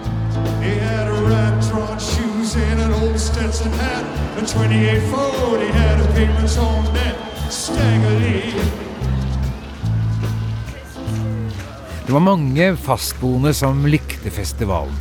He 0.61 0.77
had 0.77 1.07
a 1.07 1.21
rat-trot 1.25 2.01
shoes 2.01 2.55
and 2.55 2.81
an 2.81 2.93
old 3.01 3.19
Stetson 3.19 3.71
hat. 3.71 4.05
A 4.37 4.45
28 4.45 5.01
Ford, 5.09 5.59
he 5.59 5.71
had 5.71 5.99
a 5.99 6.07
payments 6.13 6.57
on 6.57 6.85
that. 6.93 7.15
Staggerly. 7.49 8.53
Det 12.05 12.13
var 12.13 12.19
mange 12.19 12.75
fastboende 12.77 13.53
som 13.53 13.85
likte 13.87 14.29
festivalen. 14.29 14.93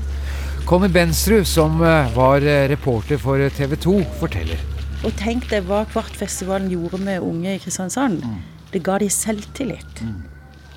Conny 0.65 0.89
Bensrud, 0.89 1.45
som 1.47 1.83
eh, 1.83 2.17
var 2.17 2.41
eh, 2.41 2.69
reporter 2.69 3.19
for 3.19 3.49
TV 3.51 3.77
2, 3.77 3.95
forteller. 4.21 4.61
Og 5.05 5.13
tenk 5.19 5.49
deg 5.51 5.65
hva 5.69 5.83
Kvartfestivalen 5.91 6.71
gjorde 6.71 7.01
med 7.03 7.25
unge 7.27 7.57
i 7.57 7.61
Kristiansand. 7.61 8.23
Det 8.71 8.81
ga 8.87 9.01
de 9.03 9.09
selvtillit. 9.11 10.05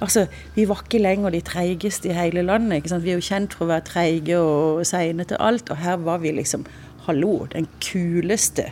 Altså, 0.04 0.28
Vi 0.56 0.68
var 0.68 0.84
ikke 0.84 1.00
lenger 1.00 1.32
de 1.32 1.42
treigeste 1.42 2.10
i 2.10 2.18
hele 2.18 2.44
landet. 2.44 2.76
ikke 2.76 2.90
sant? 2.90 3.04
Vi 3.04 3.14
er 3.14 3.20
jo 3.22 3.30
kjent 3.30 3.54
for 3.56 3.66
å 3.66 3.72
være 3.72 3.88
treige 3.88 4.40
og 4.40 4.86
seine 4.86 5.24
til 5.24 5.40
alt. 5.40 5.72
Og 5.72 5.80
her 5.80 5.96
var 6.04 6.20
vi 6.20 6.36
liksom 6.36 6.66
hallo, 7.08 7.48
den 7.54 7.68
kuleste 7.84 8.72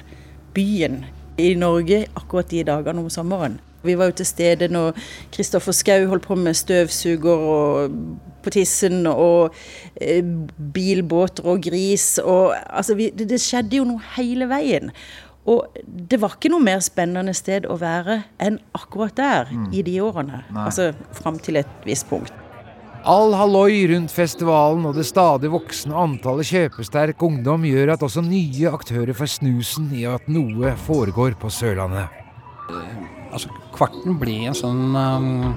byen 0.54 1.06
i 1.40 1.54
Norge 1.56 2.06
akkurat 2.16 2.52
de 2.52 2.64
dagene 2.68 3.00
om 3.00 3.10
sommeren. 3.10 3.60
Vi 3.84 3.96
var 3.98 4.12
jo 4.12 4.20
til 4.20 4.26
stede 4.30 4.68
når 4.70 4.98
Kristoffer 5.34 5.74
Schou 5.74 6.06
holdt 6.12 6.28
på 6.28 6.36
med 6.38 6.54
støvsuger 6.54 7.46
og 7.54 7.96
på 8.44 8.54
tissen 8.54 9.08
og 9.08 9.56
eh, 10.02 10.26
bilbåter 10.74 11.46
og 11.46 11.62
gris 11.62 12.20
og 12.24 12.56
Altså, 12.70 12.96
vi, 12.96 13.10
det, 13.10 13.30
det 13.30 13.42
skjedde 13.42 13.78
jo 13.78 13.88
noe 13.90 14.02
hele 14.18 14.50
veien. 14.50 14.92
Og 15.50 15.80
det 15.86 16.20
var 16.22 16.36
ikke 16.36 16.52
noe 16.54 16.62
mer 16.62 16.84
spennende 16.86 17.34
sted 17.34 17.66
å 17.66 17.80
være 17.82 18.22
enn 18.42 18.60
akkurat 18.78 19.16
der 19.18 19.50
i 19.74 19.82
de 19.86 19.98
årene. 20.04 20.44
Nei. 20.54 20.68
Altså 20.68 20.92
fram 21.18 21.40
til 21.42 21.58
et 21.64 21.88
visst 21.88 22.08
punkt. 22.12 22.34
All 23.10 23.34
halloi 23.34 23.88
rundt 23.90 24.14
festivalen 24.14 24.86
og 24.86 24.94
det 24.94 25.08
stadig 25.10 25.50
voksende 25.50 25.98
antallet 25.98 26.46
kjøpesterk 26.52 27.24
ungdom 27.26 27.66
gjør 27.66 27.96
at 27.96 28.04
også 28.06 28.22
nye 28.22 28.70
aktører 28.70 29.18
får 29.18 29.32
snusen 29.40 29.88
i 29.98 30.06
at 30.06 30.28
noe 30.30 30.76
foregår 30.86 31.34
på 31.42 31.50
Sørlandet. 31.50 32.14
Altså, 33.34 33.50
Kvarten 33.74 34.20
ble 34.22 34.36
en 34.52 34.58
sånn 34.58 34.94
um, 34.94 35.56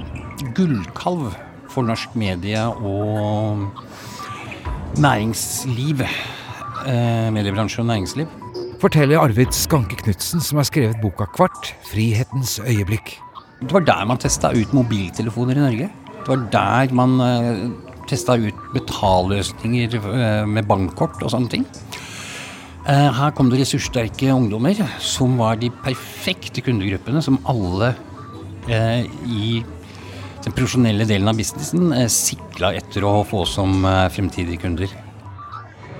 gullkalv 0.56 1.34
for 1.68 1.84
norsk 1.84 2.14
medie 2.16 2.62
og 2.80 3.66
næringsliv. 5.02 6.06
Eh, 6.86 7.28
mediebransje 7.34 7.82
og 7.82 7.90
næringsliv. 7.90 8.43
Forteller 8.84 9.16
Arvid 9.16 9.54
Skanke 9.56 9.96
Knutsen, 9.96 10.42
som 10.44 10.58
har 10.60 10.66
skrevet 10.68 10.98
boka 11.00 11.24
Kvart 11.32 11.70
frihetens 11.88 12.58
øyeblikk. 12.60 13.14
Det 13.62 13.72
var 13.72 13.86
der 13.86 14.02
man 14.10 14.18
testa 14.20 14.50
ut 14.52 14.74
mobiltelefoner 14.76 15.56
i 15.56 15.62
Norge. 15.62 15.86
Det 16.18 16.28
var 16.28 16.42
der 16.52 16.92
man 16.92 17.14
uh, 17.16 17.62
testa 18.10 18.36
ut 18.36 18.58
betalløsninger 18.74 19.96
eh, 19.96 20.44
med 20.44 20.68
bankkort 20.68 21.16
og 21.24 21.32
sånne 21.32 21.48
ting. 21.54 21.64
Eh, 22.84 23.08
her 23.16 23.32
kom 23.32 23.48
det 23.48 23.62
ressurssterke 23.62 24.28
ungdommer 24.34 24.76
som 25.00 25.38
var 25.40 25.56
de 25.62 25.72
perfekte 25.86 26.60
kundegruppene 26.66 27.24
som 27.24 27.40
alle 27.48 27.94
eh, 28.68 29.08
i 29.24 29.62
den 30.44 30.52
profesjonelle 30.52 31.08
delen 31.08 31.32
av 31.32 31.40
businessen 31.40 31.88
sikla 32.12 32.74
etter 32.76 33.08
å 33.08 33.16
få 33.32 33.46
som 33.48 33.80
eh, 33.88 34.10
fremtidige 34.12 34.60
kunder. 34.66 34.92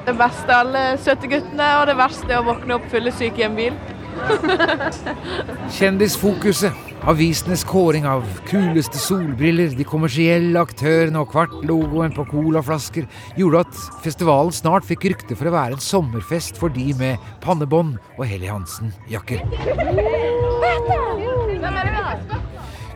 Det 0.04 0.12
beste 0.18 0.52
av 0.52 0.66
alle 0.66 0.80
søte 1.00 1.28
guttene, 1.32 1.66
og 1.80 1.86
det 1.88 1.96
verste 1.96 2.28
er 2.28 2.42
å 2.42 2.48
våkne 2.50 2.76
opp 2.76 2.88
fyllesyk 2.92 3.38
i 3.40 3.46
en 3.46 3.54
bil. 3.56 3.76
Kjendisfokuset, 5.76 6.76
avisenes 7.08 7.64
kåring 7.66 8.04
av 8.08 8.26
kuleste 8.48 9.00
solbriller, 9.00 9.72
de 9.74 9.86
kommersielle 9.88 10.60
aktørene 10.60 11.24
og 11.24 11.32
Kvart-logoen 11.32 12.14
på 12.16 12.26
colaflasker 12.30 13.08
gjorde 13.40 13.64
at 13.64 13.82
festivalen 14.04 14.54
snart 14.54 14.86
fikk 14.88 15.08
rykte 15.14 15.40
for 15.40 15.48
å 15.48 15.56
være 15.56 15.78
en 15.78 15.84
sommerfest 15.88 16.60
for 16.60 16.72
de 16.74 16.92
med 17.00 17.34
pannebånd 17.44 17.96
og 18.18 18.26
Helly 18.28 18.52
Hansen-jakker. 18.52 19.40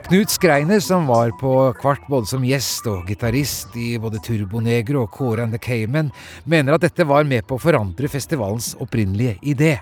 Knut 0.08 0.30
Skreiner, 0.32 0.80
som 0.80 1.04
var 1.06 1.34
på 1.36 1.50
Kvart 1.76 2.06
både 2.08 2.30
som 2.30 2.44
gjest 2.48 2.86
og 2.88 3.10
gitarist 3.10 3.74
i 3.76 3.98
både 4.00 4.16
Turbonegro 4.24 5.02
og 5.02 5.10
Kåre 5.12 5.44
and 5.44 5.52
the 5.52 5.58
Cayman, 5.60 6.08
mener 6.48 6.72
at 6.78 6.86
dette 6.86 7.04
var 7.04 7.26
med 7.28 7.44
på 7.44 7.58
å 7.58 7.60
forandre 7.60 8.08
festivalens 8.08 8.70
opprinnelige 8.80 9.34
idé. 9.52 9.74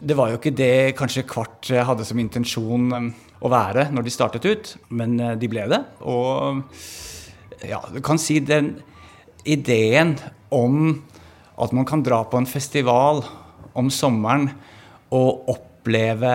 Det 0.00 0.16
var 0.16 0.30
jo 0.32 0.38
ikke 0.38 0.54
det 0.56 0.94
kanskje 0.96 1.26
Kvart 1.28 1.68
eh, 1.68 1.84
hadde 1.84 2.06
som 2.08 2.22
intensjon 2.22 2.86
eh, 2.96 3.10
å 3.44 3.50
være 3.52 3.90
når 3.92 4.06
de 4.06 4.14
startet 4.14 4.48
ut, 4.48 4.70
men 4.96 5.18
eh, 5.20 5.34
de 5.36 5.50
ble 5.52 5.66
det. 5.74 5.82
Og 6.08 6.64
ja, 7.68 7.82
du 7.92 8.00
kan 8.00 8.16
si 8.16 8.38
den 8.40 8.78
ideen 9.44 10.14
om 10.48 11.02
at 11.60 11.76
man 11.76 11.84
kan 11.84 12.00
dra 12.00 12.22
på 12.24 12.40
en 12.40 12.48
festival 12.48 13.20
om 13.76 13.92
sommeren 13.92 14.48
og 15.12 15.52
oppleve 15.52 16.32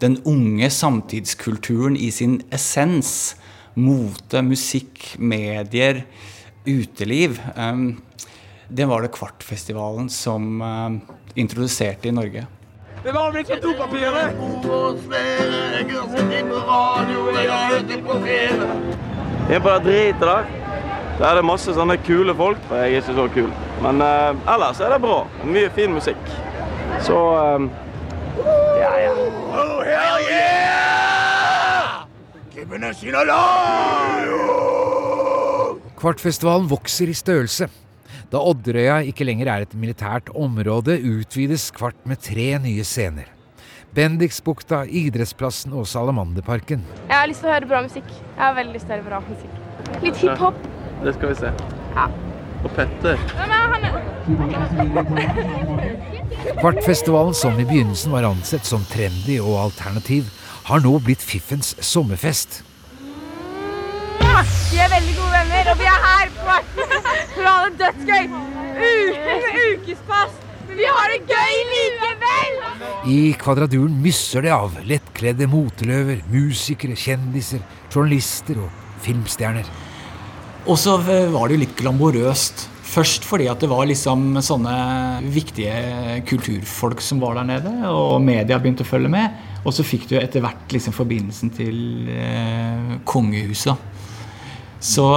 den 0.00 0.18
unge 0.24 0.70
samtidskulturen 0.70 1.96
i 1.96 2.10
sin 2.10 2.40
essens. 2.52 3.36
Mote, 3.74 4.42
musikk, 4.42 5.16
medier, 5.18 6.04
uteliv. 6.66 7.40
eh, 7.56 7.76
Det 8.68 8.84
var 8.88 9.02
det 9.02 9.12
Kvartfestivalen 9.12 10.08
som 10.10 10.62
eh, 10.62 10.90
introduserte 11.34 12.08
i 12.08 12.12
Norge. 12.12 12.46
Det 13.04 13.12
var 13.12 13.32
vel 13.32 13.40
ikke 13.44 13.58
dopapiret? 13.60 14.32
Jeg 19.50 19.62
bare 19.62 19.82
driter 19.84 20.26
da. 20.30 20.36
Der 21.18 21.26
er 21.28 21.34
det 21.38 21.44
masse 21.46 21.74
sånne 21.76 21.98
kule 22.06 22.34
folk, 22.34 22.58
For 22.68 22.80
jeg 22.80 22.94
er 22.94 23.02
ikke 23.02 23.14
så 23.18 23.26
kul. 23.34 23.50
Men 23.84 24.00
uh, 24.02 24.54
ellers 24.54 24.80
er 24.80 24.94
det 24.94 25.00
bra. 25.04 25.18
Mye 25.46 25.68
fin 25.76 25.92
musikk. 25.94 26.30
Så 27.04 27.18
eh, 27.38 27.68
Ja, 28.80 28.90
ja. 29.04 29.12
Hell 29.94 30.26
yeah! 30.26 32.04
Keeping 32.54 32.84
us 32.84 33.02
in 33.06 33.14
alive! 33.14 34.34
Kvartfestivalen 36.00 36.66
vokser 36.68 37.08
i 37.08 37.14
størrelse. 37.16 37.70
Da 38.32 38.40
Odderøya 38.42 38.98
ikke 39.06 39.24
lenger 39.28 39.48
er 39.52 39.64
et 39.64 39.76
militært 39.78 40.32
område, 40.34 40.98
utvides 40.98 41.70
Kvart 41.76 42.00
med 42.08 42.18
tre 42.24 42.58
nye 42.64 42.82
scener. 42.84 43.30
Bendiksbukta, 43.94 44.82
Idrettsplassen 44.90 45.72
og 45.78 45.86
Salamanderparken. 45.86 46.82
Jeg 47.06 47.14
har 47.14 47.30
lyst 47.30 47.44
til 47.44 47.52
å 47.52 47.54
høre 47.54 47.70
bra 47.70 47.84
musikk. 47.86 48.10
Jeg 48.10 48.42
har 48.42 48.56
veldig 48.58 48.74
lyst 48.74 48.90
til 48.90 48.96
å 48.96 48.98
høre 48.98 49.10
bra 49.12 49.22
musikk. 49.30 50.02
Litt 50.02 50.18
hiphop. 50.24 50.64
Det 51.04 51.14
skal 51.14 51.30
vi 51.30 51.42
se. 51.44 51.54
Ja. 51.94 52.08
Og 52.64 52.70
Petter. 52.74 53.18
Er? 53.38 53.54
Kvartfestivalen, 56.60 57.34
som 57.36 57.58
i 57.60 57.64
begynnelsen 57.68 58.12
var 58.12 58.24
ansett 58.28 58.64
som 58.66 58.84
trendy 58.88 59.36
og 59.40 59.58
alternativ, 59.66 60.30
har 60.64 60.80
nå 60.80 60.96
blitt 61.04 61.22
fiffens 61.24 61.74
sommerfest. 61.84 62.62
Vi 64.70 64.80
er 64.80 64.88
veldig 64.90 65.14
gode 65.18 65.32
venner, 65.34 65.68
og 65.70 65.78
vi 65.78 65.86
er 65.90 66.00
her 66.06 66.32
på 66.32 66.40
Kvarten 66.48 66.96
for 67.34 67.44
å 67.44 67.52
ha 67.52 67.68
det 67.68 67.76
dødsgøy. 67.84 68.24
Uten 68.80 69.60
ukespass. 69.60 70.32
Men 70.66 70.80
vi 70.80 70.88
har 70.88 71.12
det 71.12 71.20
gøy 71.28 71.54
likevel! 71.70 72.52
I 73.12 73.18
Kvadraturen 73.38 74.00
mysser 74.02 74.46
det 74.46 74.54
av 74.56 74.80
lettkledde 74.88 75.46
moteløver, 75.52 76.24
musikere, 76.32 76.96
kjendiser, 76.96 77.60
journalister 77.92 78.64
og 78.64 78.70
filmstjerner. 79.04 79.68
Og 80.64 80.78
så 80.80 80.96
eh, 81.12 81.26
var 81.32 81.48
det 81.48 81.58
jo 81.58 81.64
litt 81.64 81.76
glamorøst. 81.76 82.68
Først 82.94 83.24
fordi 83.26 83.48
at 83.50 83.60
det 83.60 83.68
var 83.68 83.88
liksom 83.88 84.38
sånne 84.44 84.74
viktige 85.34 86.20
kulturfolk 86.28 87.02
som 87.02 87.18
var 87.22 87.40
der 87.40 87.48
nede, 87.48 87.72
og 87.90 88.20
media 88.22 88.60
begynte 88.62 88.86
å 88.86 88.88
følge 88.88 89.10
med. 89.12 89.34
Og 89.64 89.74
så 89.74 89.84
fikk 89.86 90.06
du 90.10 90.14
etter 90.20 90.44
hvert 90.44 90.72
liksom 90.72 90.94
forbindelsen 90.94 91.50
til 91.56 92.10
eh, 92.12 92.94
kongehuset. 93.08 93.80
Så 94.84 95.08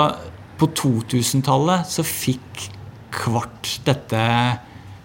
på 0.58 0.72
2000-tallet 0.74 1.88
så 1.92 2.06
fikk 2.08 2.72
Kvart 3.18 3.77
dette 3.88 4.20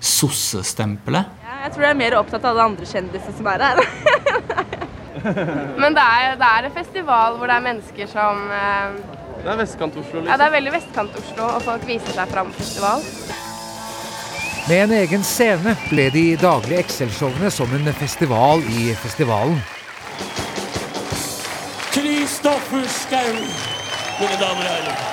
sossestempelet. 0.03 1.39
Jeg 1.63 1.73
tror 1.73 1.85
jeg 1.87 1.95
er 1.95 1.99
mer 2.01 2.17
opptatt 2.19 2.43
av 2.43 2.51
alle 2.51 2.65
andre 2.73 2.89
kjendiser 2.91 3.35
som 3.37 3.47
er 3.49 3.63
her. 3.63 3.79
Men 5.81 5.95
det 5.95 6.03
er, 6.03 6.35
det 6.41 6.49
er 6.49 6.67
en 6.67 6.75
festival 6.75 7.39
hvor 7.39 7.49
det 7.49 7.57
er 7.57 7.67
mennesker 7.69 8.11
som 8.11 8.43
eh, 8.53 9.22
Det 9.43 9.51
er 9.51 9.57
Vestkant-Oslo, 9.59 10.21
liksom. 10.21 10.29
Ja, 10.31 10.37
det 10.39 10.47
er 10.47 10.53
veldig 10.55 10.73
Vestkant-Oslo, 10.77 11.47
og 11.57 11.63
folk 11.67 11.87
viser 11.89 12.15
seg 12.15 12.29
fram 12.31 12.51
på 12.53 12.61
festival. 12.63 13.07
Med 14.69 14.83
en 14.85 14.93
egen 15.01 15.25
scene 15.27 15.73
ble 15.89 16.05
de 16.15 16.27
daglige 16.39 16.85
Excel-showene 16.85 17.51
som 17.51 17.73
en 17.75 17.91
festival 17.99 18.63
i 18.71 18.93
festivalen. 19.03 19.59
Kristoffer 21.91 22.87
Schou, 22.87 23.33
mine 24.21 24.37
damer 24.39 24.63
og 24.63 24.69
herrer. 24.71 25.09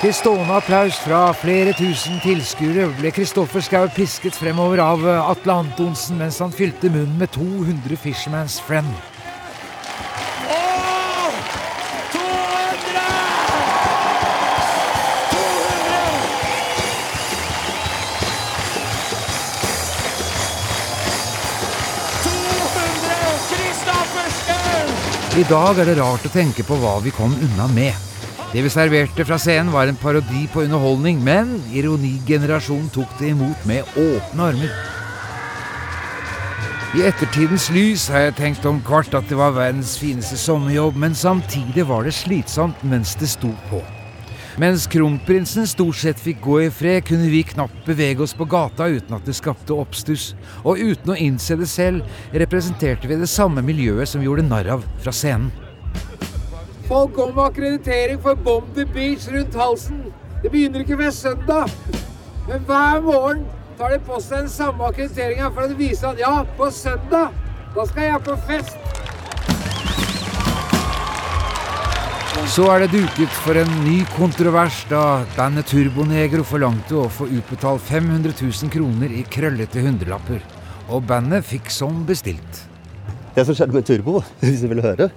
Til 0.00 0.12
stående 0.16 0.58
applaus 0.60 1.00
fra 1.00 1.22
flere 1.36 1.72
tusen 1.76 2.20
tilskuere 2.20 2.90
ble 3.00 3.12
Kristoffer 3.16 3.64
Schou 3.64 3.88
pisket 3.96 4.36
fremover 4.36 4.84
av 4.84 5.08
Atle 5.22 5.56
Antonsen 5.64 6.20
mens 6.20 6.42
han 6.44 6.52
fylte 6.52 6.92
munnen 6.92 7.16
med 7.20 7.32
200 7.32 7.96
Fisherman's 8.04 8.60
Friend. 8.64 9.09
I 25.38 25.44
dag 25.46 25.78
er 25.78 25.86
det 25.86 25.92
rart 26.00 26.24
å 26.26 26.30
tenke 26.34 26.64
på 26.66 26.74
hva 26.80 26.96
vi 27.04 27.12
kom 27.14 27.30
unna 27.30 27.68
med. 27.70 27.94
Det 28.50 28.64
vi 28.64 28.72
serverte 28.72 29.22
fra 29.22 29.36
scenen 29.38 29.70
var 29.70 29.86
en 29.86 29.98
parodi 30.00 30.48
på 30.50 30.64
underholdning, 30.64 31.20
men 31.22 31.52
ironigenerasjonen 31.70 32.88
tok 32.90 33.12
det 33.20 33.30
imot 33.30 33.62
med 33.70 33.86
åpne 33.94 34.48
armer. 34.48 34.72
I 36.98 37.04
ettertidens 37.06 37.68
lys 37.70 38.08
har 38.10 38.26
jeg 38.26 38.38
tenkt 38.40 38.66
om 38.66 38.82
Kvart 38.82 39.14
at 39.14 39.30
det 39.30 39.38
var 39.38 39.54
verdens 39.54 39.94
fineste 40.02 40.34
sommerjobb, 40.34 40.98
men 40.98 41.14
samtidig 41.14 41.86
var 41.86 42.10
det 42.10 42.16
slitsomt 42.18 42.82
mens 42.82 43.14
det 43.22 43.30
sto 43.30 43.54
på. 43.70 43.84
Mens 44.58 44.86
kronprinsen 44.90 45.66
stort 45.68 46.00
sett 46.00 46.18
fikk 46.20 46.40
gå 46.42 46.56
i 46.64 46.70
fred, 46.74 47.04
kunne 47.06 47.28
vi 47.30 47.42
knapt 47.46 47.84
bevege 47.86 48.24
oss 48.24 48.34
på 48.34 48.48
gata 48.50 48.88
uten 48.90 49.14
at 49.14 49.26
det 49.28 49.36
skapte 49.38 49.76
oppstuss. 49.76 50.32
Og 50.64 50.80
uten 50.80 51.12
å 51.14 51.18
innse 51.18 51.54
det 51.60 51.68
selv, 51.70 52.02
representerte 52.32 53.08
vi 53.10 53.20
det 53.20 53.30
samme 53.30 53.62
miljøet 53.62 54.10
som 54.10 54.24
gjorde 54.24 54.48
narr 54.48 54.72
av 54.74 54.86
fra 55.04 55.14
scenen. 55.14 55.52
Folk 56.90 57.14
kommer 57.14 57.36
med 57.36 57.44
akkreditering 57.44 58.18
for 58.18 58.34
Bomb 58.34 58.74
the 58.74 58.84
Beach 58.84 59.28
rundt 59.30 59.54
halsen. 59.54 60.02
Det 60.42 60.50
begynner 60.50 60.82
ikke 60.82 60.98
ved 60.98 61.14
søndag. 61.14 61.70
Men 62.48 62.66
hver 62.66 63.04
morgen 63.06 63.44
tar 63.78 63.94
de 63.94 64.00
på 64.02 64.18
seg 64.18 64.42
den 64.42 64.50
samme 64.50 64.88
akkrediteringa 64.90 65.52
for 65.54 65.70
å 65.70 65.78
vise 65.78 66.08
at 66.08 66.18
ja, 66.18 66.40
på 66.58 66.72
søndag, 66.74 67.36
da 67.76 67.86
skal 67.86 68.08
jeg 68.08 68.24
på 68.26 68.40
fest. 68.48 68.89
Så 72.48 72.64
er 72.72 72.80
det 72.80 72.94
duket 72.94 73.32
for 73.44 73.58
en 73.60 73.70
ny 73.84 73.98
kontrovers 74.14 74.78
da 74.88 75.22
bandet 75.36 75.68
Turbonegro 75.68 76.40
forlangte 76.48 76.96
å 76.96 77.10
få 77.12 77.26
utbetalt 77.28 77.84
500 77.84 78.32
000 78.38 78.72
kroner 78.72 79.12
i 79.12 79.24
krøllete 79.28 79.82
hundrelapper. 79.84 80.40
Og 80.88 81.04
bandet 81.06 81.44
fikk 81.46 81.68
som 81.74 82.00
bestilt. 82.08 82.62
Det 83.36 83.44
som 83.44 83.54
skjedde 83.54 83.76
med 83.76 83.86
Turbo, 83.86 84.22
hvis 84.40 84.64
du 84.64 84.70
vil 84.72 84.80
høre, 84.84 85.10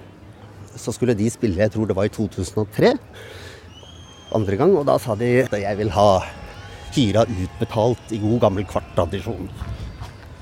så 0.75 0.91
skulle 0.91 1.15
de 1.15 1.29
spille, 1.31 1.61
jeg 1.63 1.71
tror 1.73 1.87
det 1.87 1.95
var 1.97 2.09
i 2.09 2.13
2003, 2.13 2.93
andre 4.35 4.59
gang, 4.59 4.75
og 4.75 4.85
da 4.89 4.99
sa 4.99 5.15
de 5.15 5.31
at 5.45 5.57
jeg 5.63 5.79
vil 5.79 5.95
ha 5.95 6.09
hyra 6.93 7.25
utbetalt 7.29 8.13
i 8.13 8.21
god 8.21 8.39
gammel 8.45 8.67
kvarttradisjon. 8.67 9.49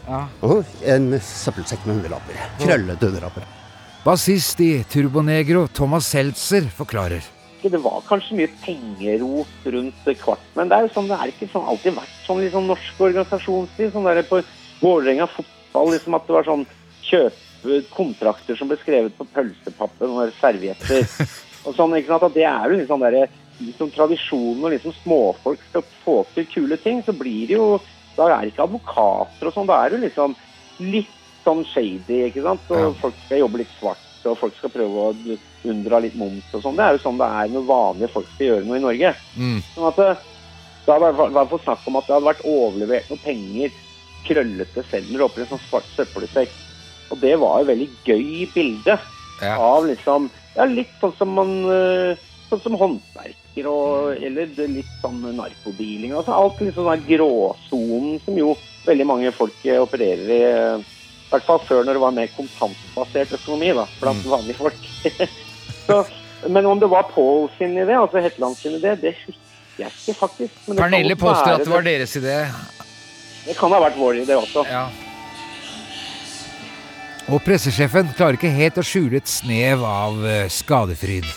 Ja. 0.09 0.25
Og 0.43 0.65
en 0.81 1.13
søppelsekk 1.21 1.85
med 1.85 1.99
hundrelapper. 1.99 2.45
Krøllete 2.59 3.11
hundrelapper. 3.11 3.60
Bassist 4.01 4.57
i 4.65 4.83
Turbonegro, 4.89 5.67
Thomas 5.67 6.07
Seltzer, 6.09 6.65
forklarer. 6.73 7.21
Det 7.61 7.77
var 7.83 7.99
kanskje 8.07 8.33
mye 8.39 8.49
pengerot 8.63 9.67
rundt 9.75 10.07
Kvart, 10.23 10.47
men 10.55 10.71
det 10.71 10.79
er 10.79 10.87
jo 10.87 10.89
sånn, 10.95 11.09
det 11.11 11.19
er 11.21 11.29
ikke 11.29 11.49
sånn, 11.51 11.67
alltid 11.69 11.93
vært 11.99 12.15
sånn 12.25 12.41
liksom 12.41 12.65
norsk 12.71 13.03
organisasjonsliv. 13.05 13.91
Sånn 13.93 14.09
der 14.09 14.23
på 14.25 14.39
Vålerenga 14.81 15.29
fotball, 15.29 15.91
liksom 15.93 16.17
at 16.17 16.25
det 16.25 16.33
var 16.33 16.49
sånn 16.49 16.65
kjøpe 17.05 17.77
kontrakter 17.93 18.57
som 18.57 18.73
ble 18.73 18.79
skrevet 18.81 19.13
på 19.19 19.29
pølsepappen 19.37 20.17
og 20.17 20.33
servietter. 20.41 21.05
og 21.67 21.77
sånn, 21.77 21.93
ikke 22.01 22.15
sant, 22.15 22.27
at 22.31 22.41
Det 22.41 22.49
er 22.49 22.73
jo 22.73 22.81
liksom 22.81 23.05
der, 23.05 23.21
liksom 23.61 23.93
tradisjonen 23.93 24.65
når 24.65 24.79
liksom 24.79 24.97
småfolk 25.03 25.61
skal 25.69 25.89
få 26.01 26.23
til 26.33 26.49
kule 26.57 26.81
ting, 26.81 27.05
så 27.05 27.13
blir 27.13 27.53
det 27.53 27.59
jo 27.59 27.75
Da 28.17 28.31
er 28.31 28.47
det 28.47 28.55
ikke 28.55 28.65
advokater 28.65 29.45
og 29.45 29.53
sånn, 29.53 29.69
da 29.69 29.83
er 29.85 29.93
det 29.93 30.07
liksom 30.09 30.33
litt 30.81 31.20
sånn 31.45 31.63
shady, 31.73 32.23
ikke 32.29 32.43
sant. 32.45 32.61
Og 32.69 32.95
folk 33.01 33.15
skal 33.25 33.39
jobbe 33.43 33.61
litt 33.63 33.71
svart, 33.79 34.01
og 34.25 34.37
folk 34.37 34.55
skal 34.57 34.69
prøve 34.73 35.05
å 35.07 35.37
unndra 35.65 35.99
litt 36.01 36.15
moms 36.17 36.43
og 36.53 36.61
sånn. 36.63 36.75
Det 36.77 36.83
er 36.85 36.97
jo 36.97 37.03
sånn 37.05 37.17
det 37.21 37.29
er 37.29 37.47
når 37.53 37.65
vanlige 37.69 38.11
folk 38.13 38.27
skal 38.33 38.47
gjøre 38.47 38.65
noe 38.65 38.77
i 38.77 38.85
Norge. 38.87 39.13
Sånn 39.75 39.87
at 39.87 39.95
det, 40.01 40.09
det 40.85 40.93
har 40.93 40.99
vært- 41.13 41.63
snakk 41.63 41.87
om 41.87 41.95
at 41.97 42.07
det 42.07 42.13
hadde 42.15 42.29
vært 42.31 42.45
overlevert 42.45 43.09
noen 43.09 43.23
penger, 43.25 43.71
krøllete 44.25 44.83
sedler 44.91 45.23
oppi 45.25 45.41
en 45.41 45.47
sånn 45.55 45.63
svart 45.69 45.87
søppelsekk. 45.97 46.49
Og 47.11 47.19
det 47.19 47.33
var 47.39 47.59
jo 47.61 47.65
veldig 47.71 47.89
gøy 48.05 48.45
bilde 48.53 48.99
av 49.57 49.83
liksom 49.85 50.29
Ja, 50.55 50.65
litt 50.65 50.89
sånn 51.01 51.13
som 51.17 51.29
man 51.33 51.49
eh, 51.71 52.15
Sånn 52.49 52.61
som 52.61 52.73
håndverker 52.75 53.65
og 53.71 54.17
Eller 54.21 54.45
litt 54.67 54.85
sånn 55.01 55.21
narkodealing. 55.35 56.11
Altså 56.13 56.33
alt 56.35 56.59
liksom 56.59 56.85
den 56.91 57.05
gråsonen 57.07 58.19
som 58.23 58.35
jo 58.37 58.55
veldig 58.85 59.05
mange 59.07 59.31
folk 59.31 59.53
eh, 59.65 59.79
opererer 59.81 60.29
i. 60.29 60.83
I 61.31 61.37
hvert 61.37 61.45
fall 61.47 61.61
før 61.63 61.85
når 61.87 61.95
det 61.95 62.01
var 62.03 62.15
mer 62.15 62.31
kontantbasert 62.35 63.29
økonomi 63.37 63.69
da, 63.77 63.85
blant 64.01 64.25
vanlige 64.27 64.57
folk. 64.57 64.89
Så, 65.85 66.01
men 66.51 66.65
om 66.67 66.79
det 66.81 66.89
var 66.91 67.05
Paul 67.13 67.47
sin 67.55 67.77
idé, 67.79 67.95
altså 67.95 68.19
Hetland 68.19 68.57
sin 68.59 68.75
idé, 68.75 68.97
det 68.99 69.13
husker 69.21 69.79
jeg 69.79 69.93
ikke 69.95 70.17
faktisk. 70.19 70.57
Men 70.65 70.75
det 70.75 70.83
Pernille 70.83 71.15
påstår 71.15 71.53
at 71.53 71.63
det 71.63 71.71
var 71.71 71.87
deres 71.87 72.15
idé. 72.19 72.35
Det 73.45 73.55
kan 73.55 73.71
ha 73.71 73.79
vært 73.85 73.95
vår 73.95 74.19
idé 74.25 74.35
også. 74.35 74.65
Og 77.31 77.39
pressesjefen 77.45 78.11
klarer 78.17 78.35
ikke 78.35 78.51
helt 78.51 78.81
å 78.81 78.83
skjule 78.83 79.21
et 79.21 79.31
snev 79.31 79.87
av 79.87 80.19
eh, 80.27 80.49
skadefryd. 80.51 81.31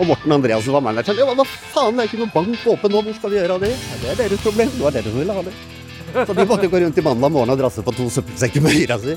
Og 0.00 0.08
Morten 0.10 0.34
Andreassen 0.34 0.74
var 0.74 0.82
manageren. 0.82 1.22
Ja, 1.22 1.30
hva 1.30 1.46
faen, 1.46 1.94
det 1.94 2.08
er 2.08 2.10
ikke 2.10 2.24
noen 2.24 2.34
bank 2.34 2.66
åpen 2.74 2.90
nå, 2.90 3.04
hvor 3.06 3.18
skal 3.20 3.30
vi 3.30 3.38
gjøre 3.38 3.60
av 3.60 3.62
det? 3.62 3.70
Ja, 3.70 4.02
det 4.02 4.12
er 4.16 4.22
deres 4.24 4.42
problem, 4.42 4.74
det 4.74 4.82
var 4.82 4.98
dere 4.98 5.14
som 5.14 5.22
ville 5.22 5.38
ha 5.38 5.46
det. 5.46 5.54
Så 6.14 6.32
de 6.32 6.46
måtte 6.46 6.68
gå 6.70 6.80
rundt 6.80 6.98
i 6.98 7.02
mandag 7.02 7.32
morgen 7.34 7.50
og 7.50 7.58
drasse 7.58 7.82
på 7.82 7.92
to 7.96 8.06
søppelsekker 8.12 8.62
med 8.62 8.76
hyra 8.76 8.98
si. 9.02 9.16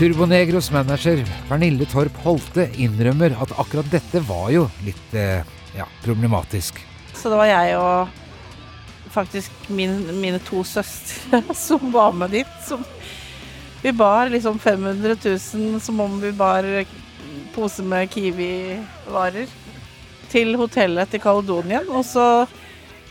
Turbonegros 0.00 0.70
manager 0.74 1.20
Pernille 1.46 1.86
Torp 1.86 2.16
Holte 2.24 2.66
innrømmer 2.80 3.36
at 3.38 3.52
akkurat 3.60 3.86
dette 3.92 4.22
var 4.26 4.48
jo 4.50 4.64
litt 4.82 5.14
eh, 5.14 5.46
ja, 5.76 5.86
problematisk. 6.02 6.80
Så 7.14 7.30
det 7.30 7.38
var 7.38 7.50
jeg 7.50 7.76
og 7.78 9.12
faktisk 9.14 9.68
min, 9.68 10.00
mine 10.18 10.40
to 10.42 10.64
søstre 10.66 11.42
som 11.66 11.92
var 11.94 12.16
med 12.16 12.34
dit. 12.34 12.56
Som 12.66 12.82
vi 13.84 13.92
bar 13.94 14.32
liksom 14.32 14.58
500 14.58 15.16
000 15.22 15.80
som 15.80 16.00
om 16.00 16.18
vi 16.20 16.32
bar 16.32 16.66
pose 17.54 17.84
med 17.86 18.10
Kiwi-varer 18.10 19.52
til 20.30 20.56
hotellet 20.58 21.12
til 21.12 21.22
Kaledonien. 21.22 21.86
Og 21.92 22.04
så 22.08 22.26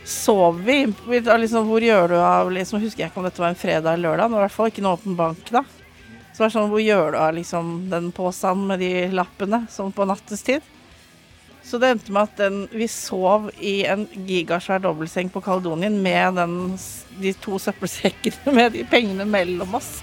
sov 0.06 0.62
vi. 0.66 0.86
liksom, 1.08 1.68
hvor 1.68 1.84
gjør 1.84 2.08
du 2.14 2.16
av 2.18 2.52
liksom, 2.52 2.82
Husker 2.82 3.04
jeg 3.04 3.12
ikke 3.12 3.22
om 3.22 3.28
dette 3.28 3.42
var 3.42 3.54
en 3.54 3.60
fredag 3.60 3.94
eller 3.94 4.10
lørdag, 4.10 4.32
men 4.32 4.40
i 4.40 4.44
hvert 4.46 4.56
fall 4.56 4.72
ikke 4.72 4.86
noe 4.86 4.98
åpen 4.98 5.20
bank 5.20 5.52
da. 5.54 5.64
Så 6.32 6.44
det 6.44 6.46
var 6.46 6.54
sånn, 6.56 6.70
hvor 6.72 6.84
gjør 6.84 7.12
du 7.12 7.18
av 7.20 7.34
liksom, 7.36 7.72
den 7.92 8.12
posen 8.16 8.68
med 8.70 8.80
de 8.80 8.92
lappene 9.12 9.66
sånn 9.72 9.92
på 9.96 10.08
nattestid? 10.08 10.64
Så 11.70 11.78
det 11.78 11.90
endte 11.92 12.14
med 12.16 12.30
at 12.30 12.40
den, 12.40 12.62
vi 12.72 12.88
sov 12.90 13.50
i 13.60 13.84
en 13.86 14.08
gigasvær 14.26 14.82
dobbeltseng 14.82 15.30
på 15.30 15.42
Kaledonien 15.44 16.00
med 16.02 16.40
den, 16.40 16.56
de 17.20 17.34
to 17.38 17.60
søppelsekkene 17.62 18.54
med 18.58 18.74
de 18.78 18.86
pengene 18.90 19.28
mellom 19.28 19.76
oss. 19.78 19.98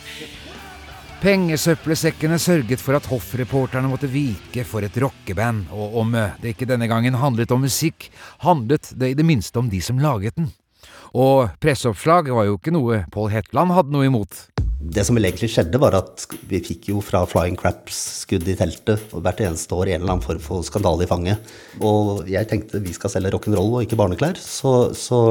Pengesøppelsekkene 1.16 2.36
sørget 2.36 2.82
for 2.84 2.98
at 2.98 3.06
hoffreporterne 3.08 3.88
måtte 3.88 4.10
vike 4.12 4.66
for 4.68 4.84
et 4.84 4.98
rockeband, 5.00 5.64
og 5.72 5.96
om 6.02 6.12
det 6.42 6.52
ikke 6.52 6.68
denne 6.68 6.88
gangen 6.90 7.16
handlet 7.16 7.54
om 7.56 7.64
musikk, 7.64 8.10
handlet 8.44 8.92
det 8.92 9.14
i 9.14 9.16
det 9.16 9.24
minste 9.24 9.56
om 9.62 9.70
de 9.72 9.80
som 9.80 10.02
laget 10.02 10.36
den. 10.36 10.50
Og 11.16 11.56
presseoppslag 11.62 12.28
var 12.36 12.44
jo 12.44 12.58
ikke 12.58 12.74
noe 12.76 13.00
Paul 13.14 13.32
Hetland 13.32 13.72
hadde 13.72 13.96
noe 13.96 14.10
imot. 14.10 14.44
Det 14.76 15.06
som 15.08 15.16
egentlig 15.16 15.48
skjedde, 15.54 15.80
var 15.80 15.96
at 15.96 16.28
vi 16.50 16.60
fikk 16.60 16.90
jo 16.92 17.00
fra 17.00 17.24
Flying 17.26 17.56
Craps 17.56 17.96
skudd 18.20 18.44
i 18.44 18.58
teltet 18.58 19.08
og 19.16 19.24
hvert 19.24 19.40
eneste 19.40 19.72
år 19.72 19.94
en 19.94 20.02
eller 20.02 20.18
annen 20.18 20.26
form 20.26 20.42
for 20.44 20.66
skandale 20.68 21.08
i 21.08 21.10
fanget. 21.10 21.54
Og 21.80 22.28
jeg 22.28 22.50
tenkte 22.50 22.84
vi 22.84 22.92
skal 22.94 23.16
selge 23.16 23.32
rock'n'roll 23.32 23.78
og 23.78 23.86
ikke 23.86 23.96
barneklær, 23.98 24.36
så, 24.36 24.92
så 24.92 25.22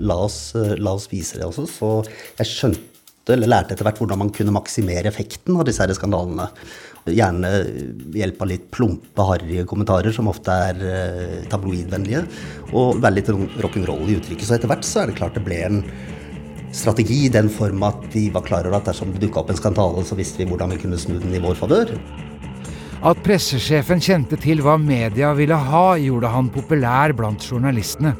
la, 0.00 0.22
oss, 0.24 0.56
la 0.56 0.96
oss 0.96 1.10
vise 1.12 1.36
det 1.36 1.44
også. 1.46 1.68
Så 1.68 1.92
jeg 2.40 2.48
skjønte 2.48 2.97
eller 3.34 3.50
lærte 3.50 3.74
etter 3.74 3.86
hvert 3.86 3.98
hvordan 4.00 4.20
man 4.22 4.30
kunne 4.34 4.54
maksimere 4.54 5.10
effekten 5.10 5.56
av 5.58 5.66
disse 5.68 5.82
her 5.84 5.92
skandalene. 5.96 6.48
Gjerne 7.08 7.50
ved 7.64 8.18
hjelp 8.20 8.42
av 8.44 8.50
litt 8.50 8.68
plumpe, 8.74 9.24
harrige 9.30 9.64
kommentarer, 9.68 10.12
som 10.12 10.28
ofte 10.28 10.52
er 10.68 10.84
eh, 10.84 11.34
tabloidvennlige, 11.48 12.24
og 12.76 13.00
være 13.00 13.18
litt 13.20 13.32
rock'n'roll 13.32 14.10
i 14.10 14.18
uttrykket. 14.18 14.46
Så 14.48 14.58
etter 14.58 14.70
hvert 14.70 14.86
så 14.86 15.02
er 15.02 15.10
det 15.10 15.18
klart 15.20 15.38
det 15.38 15.44
ble 15.46 15.60
en 15.64 15.82
strategi 16.76 17.22
i 17.26 17.32
den 17.32 17.48
form 17.48 17.82
at 17.86 18.02
de 18.12 18.28
var 18.34 18.44
klar 18.44 18.66
over 18.68 18.78
at 18.78 18.88
dersom 18.90 19.14
det 19.14 19.22
dukka 19.24 19.42
opp 19.42 19.52
en 19.52 19.60
skandale, 19.60 20.04
så 20.04 20.18
visste 20.18 20.42
vi 20.42 20.48
hvordan 20.50 20.74
vi 20.74 20.80
kunne 20.82 21.00
snu 21.00 21.16
den 21.20 21.36
i 21.36 21.42
vår 21.42 21.56
favør. 21.58 21.94
At 23.08 23.20
pressesjefen 23.22 24.02
kjente 24.02 24.36
til 24.42 24.60
hva 24.64 24.74
media 24.80 25.30
ville 25.38 25.54
ha, 25.54 25.84
gjorde 26.02 26.32
han 26.34 26.50
populær 26.52 27.14
blant 27.16 27.44
journalistene. 27.46 28.16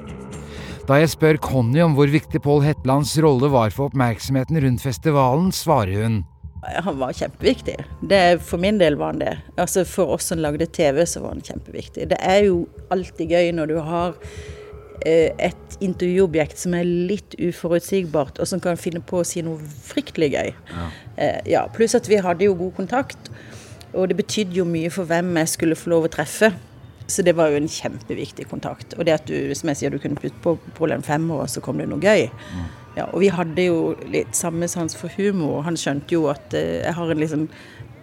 Da 0.89 0.97
jeg 0.97 1.11
spør 1.13 1.37
Conny 1.45 1.83
om 1.85 1.93
hvor 1.99 2.09
viktig 2.09 2.41
Pål 2.41 2.63
Hetlands 2.65 3.11
rolle 3.21 3.51
var 3.53 3.75
for 3.75 3.91
oppmerksomheten 3.91 4.57
rundt 4.65 4.81
festivalen, 4.81 5.51
svarer 5.53 6.01
hun. 6.01 6.23
Han 6.65 6.97
var 6.97 7.13
kjempeviktig. 7.13 7.75
Det, 8.09 8.21
for 8.41 8.57
min 8.63 8.81
del 8.81 8.97
var 8.97 9.13
han 9.13 9.21
det. 9.21 9.35
Altså 9.61 9.85
For 9.85 10.15
oss 10.17 10.31
som 10.33 10.41
lagde 10.41 10.65
TV, 10.65 11.03
så 11.05 11.21
var 11.21 11.37
han 11.37 11.45
kjempeviktig. 11.45 12.09
Det 12.09 12.17
er 12.25 12.47
jo 12.47 12.63
alltid 12.89 13.35
gøy 13.37 13.51
når 13.59 13.69
du 13.69 13.77
har 13.85 14.17
eh, 15.05 15.37
et 15.37 15.77
intervjuobjekt 15.85 16.65
som 16.65 16.79
er 16.79 16.89
litt 16.89 17.37
uforutsigbart, 17.37 18.41
og 18.41 18.49
som 18.49 18.65
kan 18.65 18.81
finne 18.81 19.05
på 19.05 19.21
å 19.21 19.29
si 19.29 19.45
noe 19.45 19.61
fryktelig 19.61 20.31
gøy. 20.39 20.55
Ja. 20.73 20.89
Eh, 21.21 21.39
ja, 21.53 21.67
Pluss 21.69 21.99
at 22.01 22.09
vi 22.09 22.23
hadde 22.25 22.49
jo 22.49 22.57
god 22.57 22.73
kontakt, 22.81 23.29
og 23.93 24.09
det 24.09 24.17
betydde 24.25 24.57
jo 24.63 24.65
mye 24.65 24.89
for 24.93 25.05
hvem 25.09 25.37
jeg 25.43 25.53
skulle 25.53 25.77
få 25.77 25.93
lov 25.93 26.09
å 26.09 26.15
treffe. 26.17 26.55
Så 27.09 27.25
det 27.25 27.33
var 27.39 27.49
jo 27.49 27.57
en 27.57 27.71
kjempeviktig 27.73 28.45
kontakt. 28.51 28.93
Og 28.99 29.07
det 29.09 29.17
at 29.17 29.31
du 29.31 29.55
som 29.57 29.71
jeg 29.73 29.81
sier, 29.81 29.95
du 29.95 30.01
kunne 30.03 30.21
putte 30.21 30.37
på 30.45 30.59
Polen 30.77 31.03
fem 31.03 31.25
år, 31.33 31.47
så 31.49 31.63
kom 31.65 31.81
det 31.81 31.89
noe 31.89 32.03
gøy. 32.03 32.29
Mm. 32.29 32.69
Ja, 32.99 33.07
og 33.09 33.23
vi 33.23 33.31
hadde 33.33 33.65
jo 33.65 33.81
litt 34.11 34.37
samme 34.37 34.69
sans 34.69 34.97
for 34.99 35.13
humor. 35.17 35.63
Han 35.65 35.79
skjønte 35.79 36.17
jo 36.17 36.27
at 36.33 36.53
uh, 36.53 36.83
jeg 36.83 36.95
har 36.99 37.13
en 37.13 37.23
liksom 37.23 37.49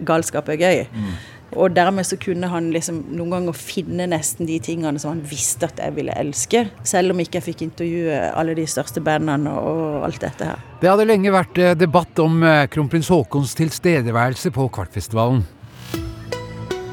galskap 0.06 0.50
er 0.50 0.60
gøy. 0.60 0.84
Mm. 0.92 1.16
Og 1.56 1.76
dermed 1.76 2.04
så 2.08 2.18
kunne 2.20 2.50
han 2.52 2.72
liksom 2.74 3.04
noen 3.16 3.32
ganger 3.36 3.56
finne 3.56 4.08
nesten 4.12 4.48
de 4.50 4.58
tingene 4.64 5.00
som 5.00 5.14
han 5.14 5.24
visste 5.30 5.70
at 5.70 5.80
jeg 5.80 5.96
ville 5.96 6.16
elske. 6.20 6.66
Selv 6.88 7.14
om 7.14 7.22
ikke 7.22 7.40
jeg 7.40 7.48
fikk 7.52 7.66
intervjue 7.68 8.18
alle 8.32 8.58
de 8.58 8.66
største 8.68 9.04
bandene 9.06 9.54
og 9.54 10.08
alt 10.08 10.24
dette 10.26 10.50
her. 10.50 10.64
Det 10.82 10.90
hadde 10.92 11.08
lenge 11.08 11.36
vært 11.36 11.62
eh, 11.62 11.78
debatt 11.80 12.20
om 12.24 12.42
eh, 12.44 12.66
kronprins 12.72 13.12
Haakons 13.14 13.56
tilstedeværelse 13.62 14.52
på 14.56 14.68
Kvartfestivalen. 14.76 15.46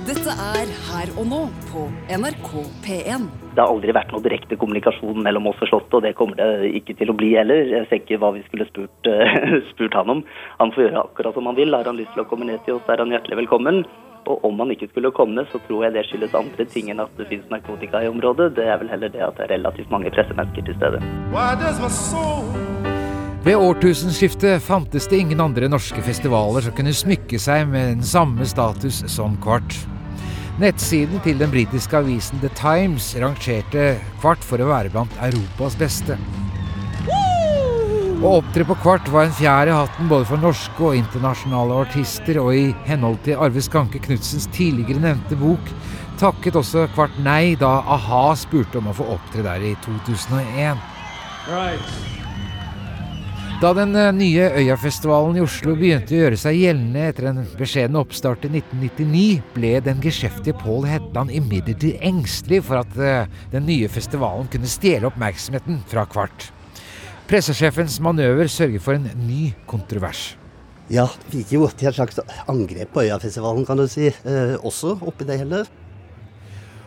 Dette 0.02 0.32
er 0.34 0.70
Her 0.88 1.10
og 1.14 1.28
nå 1.30 1.40
på 1.68 1.84
NRK 2.10 2.48
P1. 2.82 3.26
Det 3.54 3.60
har 3.60 3.70
aldri 3.70 3.92
vært 3.94 4.10
noe 4.10 4.24
direkte 4.24 4.56
kommunikasjon 4.58 5.20
mellom 5.22 5.46
oss 5.46 5.60
og 5.62 5.68
Slottet, 5.70 5.94
og 5.94 6.02
det 6.02 6.16
kommer 6.18 6.40
det 6.40 6.72
ikke 6.80 6.96
til 6.98 7.12
å 7.12 7.14
bli 7.14 7.28
heller. 7.36 7.70
Jeg 7.70 7.86
ser 7.86 8.00
ikke 8.00 8.18
hva 8.18 8.32
vi 8.34 8.42
skulle 8.48 8.66
spurt, 8.66 9.06
uh, 9.06 9.36
spurt 9.70 9.94
han 9.94 10.10
om. 10.10 10.24
Han 10.58 10.74
får 10.74 10.88
gjøre 10.88 11.04
akkurat 11.04 11.38
som 11.38 11.46
han 11.46 11.58
vil. 11.60 11.70
Har 11.76 11.86
han 11.86 12.00
lyst 12.00 12.10
til 12.16 12.24
å 12.24 12.26
komme 12.32 12.48
ned 12.48 12.64
til 12.66 12.80
oss, 12.80 12.90
er 12.90 13.04
han 13.04 13.14
hjertelig 13.14 13.44
velkommen. 13.44 13.84
Og 14.26 14.42
om 14.48 14.58
han 14.64 14.74
ikke 14.74 14.90
skulle 14.90 15.14
komme, 15.14 15.46
så 15.54 15.62
tror 15.68 15.86
jeg 15.86 15.94
det 15.94 16.04
skyldes 16.08 16.34
andre 16.40 16.66
ting 16.74 16.90
enn 16.90 17.04
at 17.06 17.14
det 17.20 17.28
finnes 17.30 17.54
narkotika 17.54 18.02
i 18.02 18.10
området. 18.10 18.56
Det 18.58 18.66
er 18.66 18.82
vel 18.82 18.90
heller 18.90 19.14
det 19.14 19.22
at 19.22 19.38
det 19.38 19.46
er 19.46 19.54
relativt 19.54 19.94
mange 19.94 20.10
pressemennesker 20.10 20.66
til 20.66 20.78
stede. 20.82 20.98
Ved 23.46 23.58
årtusenskiftet 23.58 24.62
fantes 24.66 25.06
det 25.10 25.22
ingen 25.22 25.42
andre 25.42 25.70
norske 25.70 26.02
festivaler 26.02 26.62
som 26.66 26.74
kunne 26.74 26.94
smykke 26.94 27.38
seg 27.42 27.70
med 27.70 27.96
den 27.96 28.06
samme 28.06 28.46
status 28.50 29.02
som 29.10 29.38
Kvart. 29.42 29.91
Nettsiden 30.62 31.18
til 31.24 31.40
den 31.40 31.50
britiske 31.50 31.96
avisen 31.98 32.38
The 32.38 32.50
Times 32.54 33.08
rangerte 33.18 33.96
Kvart 34.20 34.44
for 34.46 34.62
å 34.62 34.68
være 34.68 34.92
blant 34.94 35.16
Europas 35.26 35.74
beste. 35.80 36.14
Å 38.22 38.36
opptre 38.36 38.62
på 38.68 38.76
Kvart 38.84 39.10
var 39.10 39.26
en 39.26 39.34
fjær 39.34 39.66
i 39.66 39.74
hatten 39.74 40.06
både 40.06 40.28
for 40.30 40.38
norske 40.38 40.86
og 40.86 40.94
internasjonale 40.94 41.80
artister, 41.82 42.38
og 42.38 42.54
i 42.54 42.68
henhold 42.86 43.18
til 43.26 43.42
Arve 43.42 43.64
Skanke 43.64 43.98
Knudsens 44.06 44.46
tidligere 44.54 45.02
nevnte 45.02 45.40
bok 45.40 45.74
takket 46.22 46.54
også 46.62 46.86
Kvart 46.94 47.18
nei 47.26 47.56
da 47.58 47.80
a-ha 47.82 48.24
spurte 48.38 48.78
om 48.78 48.92
å 48.92 48.94
få 48.94 49.10
opptre 49.16 49.42
der 49.42 49.66
i 49.66 49.74
2001. 49.82 50.90
Right. 51.50 52.21
Da 53.62 53.70
den 53.78 53.92
eh, 53.94 54.08
nye 54.10 54.48
Øyafestivalen 54.58 55.36
i 55.38 55.42
Oslo 55.44 55.76
begynte 55.78 56.16
å 56.16 56.22
gjøre 56.24 56.38
seg 56.40 56.56
gjeldende 56.58 57.02
etter 57.06 57.28
en 57.30 57.36
beskjeden 57.54 57.98
oppstart 58.00 58.48
i 58.48 58.48
1999, 58.58 59.36
ble 59.54 59.70
den 59.86 60.00
geskjeftige 60.02 60.56
Pål 60.58 60.88
Hetland 60.90 61.30
imidlertid 61.30 62.00
engstelig 62.02 62.58
for 62.66 62.80
at 62.80 62.96
eh, 62.98 63.28
den 63.52 63.68
nye 63.68 63.86
festivalen 63.86 64.48
kunne 64.50 64.70
stjele 64.70 65.06
oppmerksomheten 65.06 65.78
fra 65.92 66.02
Kvart. 66.10 66.48
Pressesjefens 67.30 68.00
manøver 68.02 68.50
sørger 68.50 68.82
for 68.82 68.98
en 68.98 69.06
ny 69.28 69.52
kontrovers. 69.70 70.32
Ja, 70.90 71.06
vi 71.30 71.44
gikk 71.44 71.54
jo 71.54 71.70
til 71.70 71.92
et 71.92 72.00
slags 72.00 72.18
angrep 72.50 72.90
på 72.96 73.06
Øyafestivalen, 73.06 73.62
kan 73.68 73.78
du 73.78 73.86
si, 73.86 74.10
eh, 74.10 74.56
også 74.58 74.96
oppi 74.98 75.28
det 75.30 75.38
hele. 75.44 75.62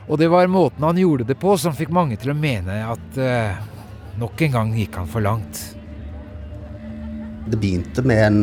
Og 0.10 0.20
det 0.20 0.28
var 0.28 0.52
måten 0.52 0.84
han 0.84 1.00
gjorde 1.00 1.32
det 1.32 1.40
på 1.40 1.56
som 1.56 1.80
fikk 1.80 1.96
mange 1.96 2.20
til 2.20 2.36
å 2.36 2.38
mene 2.44 2.82
at 2.84 3.24
eh, 3.32 3.66
nok 4.20 4.48
en 4.50 4.56
gang 4.60 4.78
gikk 4.84 5.00
han 5.00 5.08
for 5.16 5.24
langt. 5.24 5.64
Det 7.46 7.60
begynte 7.62 8.02
med 8.06 8.24
en, 8.26 8.40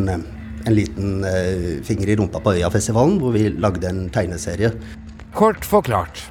en 0.67 0.75
liten 0.77 1.25
uh, 1.25 1.81
finger 1.87 2.13
i 2.13 2.17
rumpa 2.17 2.43
på 2.43 2.55
Øyafestivalen, 2.59 3.19
hvor 3.23 3.35
vi 3.35 3.49
lagde 3.51 3.89
en 3.91 4.07
tegneserie. 4.15 4.71
Kort 5.35 5.65
forklart. 5.65 6.23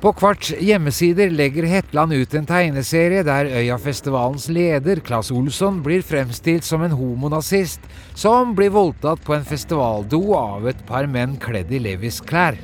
På 0.00 0.12
Kvarts 0.12 0.50
hjemmesider 0.60 1.30
legger 1.32 1.64
Hetland 1.66 2.12
ut 2.12 2.34
en 2.36 2.44
tegneserie 2.46 3.24
der 3.24 3.48
Øyafestivalens 3.48 4.50
leder, 4.52 5.00
Claes 5.00 5.32
Olsson, 5.32 5.80
blir 5.82 6.04
fremstilt 6.04 6.68
som 6.68 6.84
en 6.84 6.92
homonazist 6.92 7.80
som 8.14 8.52
blir 8.54 8.74
voldtatt 8.76 9.24
på 9.24 9.34
en 9.34 9.48
festivaldo 9.48 10.20
av 10.36 10.68
et 10.68 10.84
par 10.86 11.08
menn 11.08 11.38
kledd 11.40 11.72
i 11.72 11.80
Levis 11.80 12.20
klær. 12.20 12.60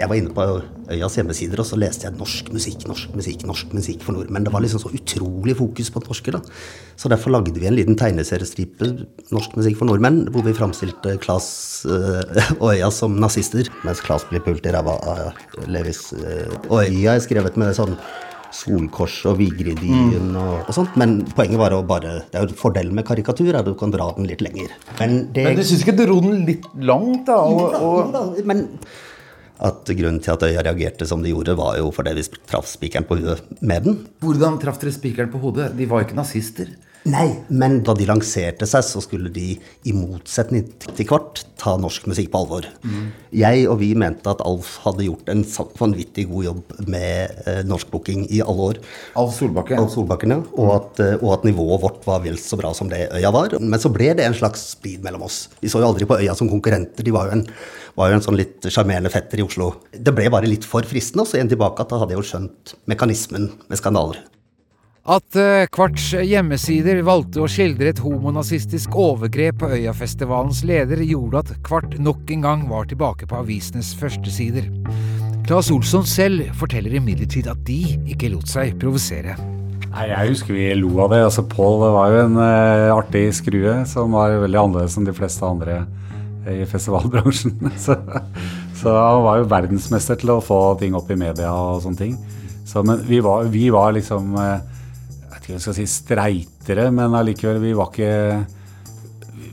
Jeg 0.00 0.08
var 0.08 0.16
inne 0.16 0.32
på 0.32 0.44
Øyas 0.90 1.16
hjemmesider 1.18 1.60
og 1.60 1.66
så 1.68 1.76
leste 1.78 2.06
jeg 2.06 2.16
norsk 2.16 2.48
musikk, 2.54 2.86
norsk 2.88 3.12
musikk, 3.16 3.44
norsk 3.48 3.74
musikk 3.76 4.04
for 4.06 4.16
nordmenn. 4.16 4.46
Det 4.46 4.52
var 4.54 4.64
liksom 4.64 4.80
så 4.80 4.92
utrolig 4.96 5.56
fokus 5.58 5.90
på 5.92 6.00
norske. 6.06 6.32
da. 6.32 6.40
Så 6.96 7.10
derfor 7.12 7.34
lagde 7.34 7.52
vi 7.52 7.68
en 7.68 7.76
liten 7.76 7.98
tegneseriestripe, 8.00 8.88
norsk 9.30 9.58
musikk 9.60 9.76
for 9.76 9.90
nordmenn, 9.90 10.24
hvor 10.32 10.46
vi 10.46 10.56
framstilte 10.56 11.18
Klas 11.20 11.84
øh, 11.84 12.40
og 12.58 12.66
Øya 12.74 12.90
som 12.90 13.20
nazister, 13.20 13.68
mens 13.84 14.00
Klas 14.00 14.24
blir 14.30 14.40
pult 14.40 14.64
i 14.64 14.72
ræva 14.72 14.96
av 15.12 15.68
Levis. 15.68 16.14
Øh, 16.16 16.48
og 16.70 16.86
Øya 16.86 17.18
er 17.18 17.24
skrevet 17.26 17.60
med 17.60 17.76
sånn 17.76 17.98
Solkors 18.56 19.20
og 19.30 19.36
Vigridyen 19.38 20.32
mm. 20.32 20.38
og, 20.40 20.54
og, 20.64 20.72
sånt. 20.74 20.96
Men 21.00 21.20
poenget 21.36 21.60
var 21.60 21.76
å 21.76 21.84
bare 21.86 22.16
Det 22.32 22.40
er 22.40 22.48
jo 22.48 22.58
fordelen 22.58 22.96
med 22.96 23.06
karikatur, 23.06 23.52
at 23.54 23.68
du 23.68 23.76
kan 23.78 23.92
dra 23.94 24.08
den 24.16 24.26
litt 24.30 24.42
lenger. 24.44 24.72
Men, 24.98 25.20
det, 25.34 25.44
men 25.46 25.60
du 25.60 25.62
syns 25.66 25.84
ikke 25.84 25.96
du 26.00 26.04
dro 26.08 26.18
den 26.24 26.42
litt 26.48 26.66
langt, 26.80 27.28
da? 27.28 27.38
Og, 27.44 27.78
og... 27.78 28.42
Men 28.48 28.66
at 29.60 29.90
grunnen 29.96 30.20
til 30.24 30.32
at 30.32 30.44
Øya 30.48 30.62
reagerte 30.64 31.06
som 31.08 31.22
de 31.24 31.32
gjorde, 31.32 31.56
var 31.58 31.76
jo 31.78 31.90
fordi 31.94 32.14
vi 32.16 32.24
traff 32.48 32.68
spikeren 32.70 33.06
på 33.08 33.18
hodet 33.20 33.42
med 33.60 33.84
den. 33.86 33.98
Hvordan 34.24 34.58
traff 34.62 34.80
dere 34.80 34.94
spikeren 34.94 35.32
på 35.32 35.40
hodet? 35.42 35.72
De 35.76 35.88
var 35.90 36.00
jo 36.00 36.08
ikke 36.08 36.18
nazister. 36.18 36.70
Nei, 37.08 37.30
men 37.48 37.78
da 37.86 37.94
de 37.96 38.04
lanserte 38.04 38.66
seg, 38.68 38.84
så 38.84 39.00
skulle 39.00 39.30
de, 39.32 39.54
i 39.88 39.92
motsetning 39.96 40.66
til 40.84 41.06
Kvart, 41.08 41.40
ta 41.60 41.72
norsk 41.80 42.04
musikk 42.10 42.28
på 42.32 42.42
alvor. 42.42 42.66
Mm. 42.84 43.06
Jeg 43.40 43.62
og 43.72 43.78
vi 43.80 43.90
mente 43.98 44.28
at 44.28 44.42
Alf 44.44 44.74
hadde 44.84 45.06
gjort 45.06 45.30
en 45.32 45.40
vanvittig 45.80 46.26
god 46.28 46.46
jobb 46.46 46.74
med 46.92 47.40
eh, 47.46 47.60
norskbooking 47.68 48.26
i 48.28 48.42
alle 48.44 48.66
år. 48.72 48.80
Alf 49.20 49.38
Solbakken. 49.38 49.80
Alf 49.80 49.94
Solbakken, 49.94 50.34
ja. 50.36 50.40
Og 50.60 50.72
at, 50.74 51.02
eh, 51.04 51.16
og 51.20 51.38
at 51.38 51.46
nivået 51.48 51.84
vårt 51.86 52.04
var 52.08 52.20
vel 52.24 52.36
så 52.40 52.58
bra 52.60 52.72
som 52.76 52.90
det 52.92 53.06
Øya 53.16 53.32
var. 53.32 53.56
Men 53.60 53.80
så 53.80 53.92
ble 53.92 54.12
det 54.18 54.26
en 54.26 54.36
slags 54.36 54.66
splid 54.74 55.04
mellom 55.06 55.24
oss. 55.28 55.46
Vi 55.62 55.72
så 55.72 55.80
jo 55.80 55.88
aldri 55.88 56.08
på 56.08 56.18
Øya 56.20 56.36
som 56.36 56.50
konkurrenter. 56.52 57.06
De 57.06 57.14
var 57.16 57.30
jo 57.30 57.38
en, 57.38 57.46
var 57.96 58.12
jo 58.12 58.18
en 58.18 58.26
sånn 58.28 58.40
litt 58.40 58.68
sjarmerende 58.68 59.12
fetter 59.12 59.40
i 59.40 59.46
Oslo. 59.46 59.72
Det 59.96 60.12
ble 60.16 60.28
bare 60.32 60.50
litt 60.50 60.68
for 60.68 60.84
fristende, 60.88 61.24
og 61.24 61.32
så 61.32 61.40
igjen 61.40 61.52
tilbake 61.54 61.80
at 61.80 61.92
da 61.92 62.02
hadde 62.02 62.16
jeg 62.16 62.20
jo 62.20 62.28
skjønt 62.34 62.76
mekanismen 62.92 63.48
med 63.70 63.80
skandaler. 63.80 64.20
At 65.10 65.34
eh, 65.34 65.64
Kvarts 65.74 66.12
hjemmesider 66.22 67.00
valgte 67.02 67.40
å 67.42 67.48
skildre 67.50 67.88
et 67.90 67.98
homonazistisk 67.98 68.94
overgrep 68.94 69.56
på 69.58 69.70
Øyafestivalens 69.74 70.60
leder, 70.68 71.02
gjorde 71.02 71.40
at 71.40 71.50
Kvart 71.66 71.96
nok 71.98 72.30
en 72.30 72.44
gang 72.44 72.62
var 72.70 72.86
tilbake 72.86 73.26
på 73.26 73.40
avisenes 73.40 73.90
førstesider. 73.98 74.68
Claes 75.48 75.72
Olsson 75.74 76.06
selv 76.06 76.52
forteller 76.60 76.94
imidlertid 77.00 77.50
at 77.50 77.58
de 77.66 77.80
ikke 78.12 78.30
lot 78.36 78.46
seg 78.46 78.78
provosere. 78.78 79.34
Nei, 79.88 80.06
Jeg 80.12 80.30
husker 80.36 80.54
vi 80.54 80.70
lo 80.78 80.92
av 81.02 81.10
det. 81.10 81.24
altså 81.26 81.42
Pål 81.42 81.82
var 81.90 82.14
jo 82.14 82.24
en 82.28 82.38
uh, 82.38 82.94
artig 82.94 83.26
skrue 83.34 83.80
som 83.90 84.14
var 84.14 84.38
veldig 84.44 84.62
annerledes 84.62 84.94
enn 84.94 85.10
de 85.10 85.16
fleste 85.16 85.42
andre 85.42 85.80
i 86.46 86.62
festivalbransjen. 86.70 87.58
så, 87.84 87.98
så 88.78 88.94
han 88.94 89.24
var 89.26 89.42
jo 89.42 89.50
verdensmester 89.50 90.22
til 90.22 90.36
å 90.36 90.42
få 90.44 90.76
ting 90.78 90.94
opp 90.94 91.10
i 91.10 91.18
media 91.18 91.50
og 91.50 91.82
sånne 91.82 91.98
ting. 91.98 92.18
Så, 92.62 92.84
men 92.86 93.02
vi 93.10 93.18
var, 93.18 93.50
vi 93.50 93.66
var 93.74 93.90
liksom 93.96 94.36
eh, 94.38 94.60
vet 94.60 94.69
ikke 95.50 95.58
jeg 95.58 95.64
skal 95.66 95.76
si 95.80 95.86
streitere, 95.90 96.88
men 96.94 97.14
allikevel, 97.18 97.60
vi 97.62 97.74
var 97.76 97.90
ikke 97.90 98.10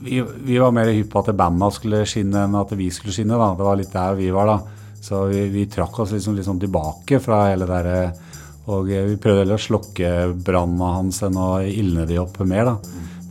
vi, 0.07 0.21
vi 0.47 0.57
var 0.61 0.71
mer 0.75 0.91
hypp 0.93 1.09
på 1.11 1.23
at 1.25 1.33
banda 1.35 1.67
skulle 1.73 2.03
skinne 2.07 2.45
enn 2.45 2.55
at 2.55 2.71
vi 2.77 2.87
skulle 2.93 3.15
skinne. 3.15 3.35
da. 3.39 3.49
Det 3.57 3.65
var 3.67 3.79
litt 3.79 3.91
der 3.93 4.15
vi 4.19 4.29
var, 4.31 4.47
da. 4.53 4.57
Så 5.01 5.25
vi, 5.31 5.43
vi 5.53 5.65
trakk 5.71 5.99
oss 6.03 6.13
liksom, 6.15 6.37
sånn 6.43 6.61
tilbake 6.61 7.19
fra 7.23 7.47
hele 7.49 7.65
det 7.67 7.73
derre 7.73 7.99
og 8.67 8.89
vi 8.89 9.15
prøvde 9.15 9.45
heller 9.45 9.55
å 9.55 9.63
slokke 9.63 10.09
brannene 10.43 10.87
hans 10.97 11.21
enn 11.23 11.37
å 11.39 11.61
ildne 11.63 12.03
de 12.09 12.17
opp 12.19 12.35
mer. 12.43 12.65
da. 12.67 12.73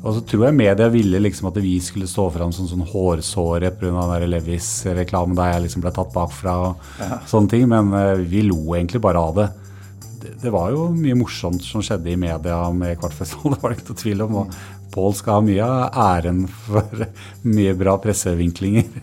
Og 0.06 0.14
så 0.16 0.22
tror 0.24 0.46
jeg 0.46 0.56
media 0.56 0.86
ville 0.88 1.18
liksom 1.20 1.50
at 1.50 1.58
vi 1.60 1.74
skulle 1.82 2.08
stå 2.08 2.30
fram 2.32 2.54
som 2.56 2.64
sånn 2.70 2.86
hårsåre 2.88 3.68
pga. 3.76 4.16
Levis-reklamen 4.24 5.36
der 5.36 5.50
jeg 5.52 5.66
liksom 5.66 5.84
ble 5.84 5.92
tatt 5.92 6.14
bakfra 6.14 6.54
og 6.70 6.76
Ja. 7.02 7.18
sånne 7.28 7.50
ting. 7.52 7.68
Men 7.68 7.92
eh, 7.92 8.14
vi 8.24 8.40
lo 8.48 8.62
egentlig 8.78 9.02
bare 9.04 9.18
av 9.20 9.34
det. 9.36 9.48
Det. 10.42 10.52
Var 10.52 10.72
jo 10.74 10.88
mye 10.94 11.16
morsomt 11.18 11.64
som 11.64 11.84
skjedde 11.84 12.12
i 12.12 12.18
media 12.20 12.58
med 12.74 12.98
Kvartfestivalen, 13.00 13.54
det 13.56 13.62
var 13.62 13.72
det 13.72 13.78
ikke 13.80 13.92
noe 13.92 14.02
tvil 14.02 14.26
om. 14.26 14.40
Og 14.42 14.58
Pål 14.96 15.14
skal 15.18 15.38
ha 15.38 15.44
mye 15.44 15.64
av 15.66 15.98
æren 16.06 16.44
for 16.48 17.06
mye 17.56 17.74
bra 17.76 17.98
pressevinklinger. 18.02 18.86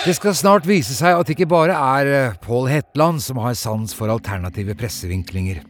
Det 0.00 0.14
skal 0.16 0.32
snart 0.32 0.64
vise 0.64 0.94
seg 0.96 1.12
at 1.12 1.28
det 1.28 1.34
ikke 1.36 1.46
bare 1.52 1.74
er 1.76 2.08
eh, 2.08 2.36
Pål 2.40 2.70
Hetland 2.72 3.20
som 3.20 3.36
har 3.44 3.52
sans 3.52 3.92
for 3.94 4.08
alternative 4.08 4.72
pressevinklinger. 4.80 5.60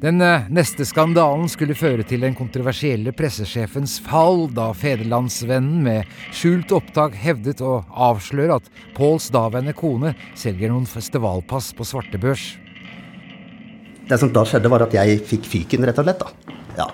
Den 0.00 0.20
eh, 0.20 0.44
neste 0.52 0.84
skandalen 0.84 1.48
skulle 1.48 1.76
føre 1.76 2.04
til 2.04 2.20
den 2.20 2.34
kontroversielle 2.36 3.14
pressesjefens 3.16 3.96
fall 4.04 4.44
da 4.52 4.68
Federlandsvennen 4.76 5.78
med 5.86 6.10
skjult 6.36 6.74
opptak 6.76 7.16
hevdet 7.16 7.62
å 7.64 7.78
avsløre 7.88 8.58
at 8.60 8.68
Påls 8.96 9.30
daværende 9.32 9.72
kone 9.76 10.12
selger 10.36 10.72
noen 10.72 10.84
festivalpass 10.90 11.70
på 11.76 11.86
svartebørs. 11.88 12.44
Det 14.06 14.20
som 14.20 14.30
da 14.34 14.44
skjedde, 14.46 14.70
var 14.70 14.84
at 14.84 14.94
jeg 14.94 15.22
fikk 15.26 15.48
fyken, 15.50 15.88
rett 15.88 15.98
og 15.98 16.06
slett. 16.06 16.20
da. 16.20 16.58
Ja. 16.76 16.90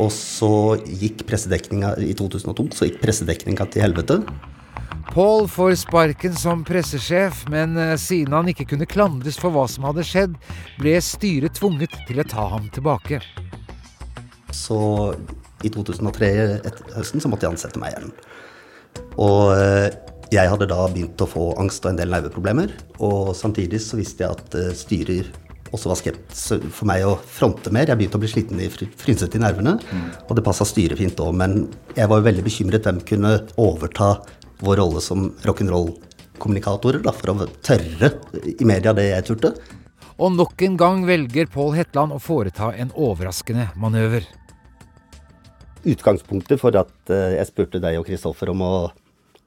Og 0.00 0.08
så 0.14 0.80
gikk 0.88 1.26
pressedekninga 1.28 1.92
i 2.00 2.14
2002 2.16 2.70
så 2.72 2.88
gikk 2.88 3.02
pressedekninga 3.04 3.68
til 3.68 3.84
helvete. 3.84 4.22
Paul 5.10 5.48
får 5.48 5.74
sparken 5.74 6.34
som 6.38 6.60
pressesjef, 6.62 7.42
men 7.50 7.74
eh, 7.74 7.96
siden 7.98 8.36
han 8.36 8.46
ikke 8.52 8.68
kunne 8.70 8.86
klandres 8.86 9.40
for 9.42 9.50
hva 9.50 9.64
som 9.66 9.88
hadde 9.88 10.04
skjedd, 10.06 10.36
ble 10.78 10.92
styret 11.02 11.58
tvunget 11.58 11.96
til 12.06 12.22
å 12.22 12.26
ta 12.30 12.44
ham 12.52 12.68
tilbake. 12.70 13.18
Så 14.54 14.78
i 15.66 15.72
2003, 15.74 16.30
etter 16.62 16.94
høsten, 16.94 17.18
så 17.18 17.32
måtte 17.32 17.48
jeg 17.48 17.56
ansette 17.56 17.82
meg 17.82 17.96
igjen. 17.96 18.14
Og 19.18 19.50
eh, 19.56 19.90
jeg 20.30 20.46
hadde 20.46 20.70
da 20.70 20.86
begynt 20.86 21.26
å 21.26 21.30
få 21.34 21.50
angst 21.58 21.82
og 21.82 21.90
en 21.90 21.98
del 21.98 22.14
nerveproblemer. 22.14 22.78
Og 23.02 23.34
samtidig 23.34 23.82
så 23.82 23.98
visste 23.98 24.22
jeg 24.22 24.38
at 24.38 24.58
eh, 24.62 24.74
styrer 24.78 25.34
også 25.74 25.90
var 25.90 25.98
skeptisk 25.98 26.70
for 26.74 26.86
meg 26.86 27.02
å 27.06 27.16
fronte 27.18 27.70
mer. 27.74 27.90
Jeg 27.90 27.98
begynte 27.98 28.18
å 28.18 28.22
bli 28.22 28.30
sliten 28.30 28.62
i 28.62 28.70
frynset 28.70 29.36
i 29.38 29.42
nervene, 29.42 29.76
og 30.26 30.32
det 30.34 30.42
passa 30.46 30.66
styret 30.66 30.98
fint 30.98 31.18
òg. 31.22 31.34
Men 31.38 31.60
jeg 31.94 32.10
var 32.10 32.18
jo 32.18 32.26
veldig 32.26 32.42
bekymret 32.46 32.86
hvem 32.86 32.98
kunne 33.06 33.36
overta 33.54 34.16
vår 34.60 34.80
rolle 34.80 35.02
som 35.04 35.30
rock'n'roll-kommunikatorer, 35.46 37.04
for 37.16 37.32
å 37.32 37.48
tørre 37.64 38.12
i 38.44 38.66
media 38.68 38.94
det 38.96 39.10
jeg 39.10 39.28
turte. 39.30 39.54
Og 40.20 40.34
nok 40.36 40.60
en 40.66 40.76
gang 40.76 41.04
velger 41.08 41.48
Pål 41.48 41.78
Hetland 41.78 42.12
å 42.12 42.20
foreta 42.20 42.74
en 42.76 42.92
overraskende 42.92 43.70
manøver. 43.80 44.26
Utgangspunktet 45.88 46.60
for 46.60 46.76
at 46.76 46.92
eh, 47.08 47.38
jeg 47.38 47.48
spurte 47.48 47.80
deg 47.80 47.96
og 47.96 48.04
Kristoffer 48.04 48.52
om 48.52 48.60
å 48.66 48.72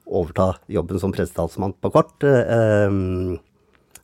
overta 0.04 0.56
jobben 0.66 0.98
som 0.98 1.14
pressetalsmann 1.14 1.76
på 1.78 1.92
Kvart, 1.94 2.26
eh, 2.26 2.56
eh, 2.56 2.96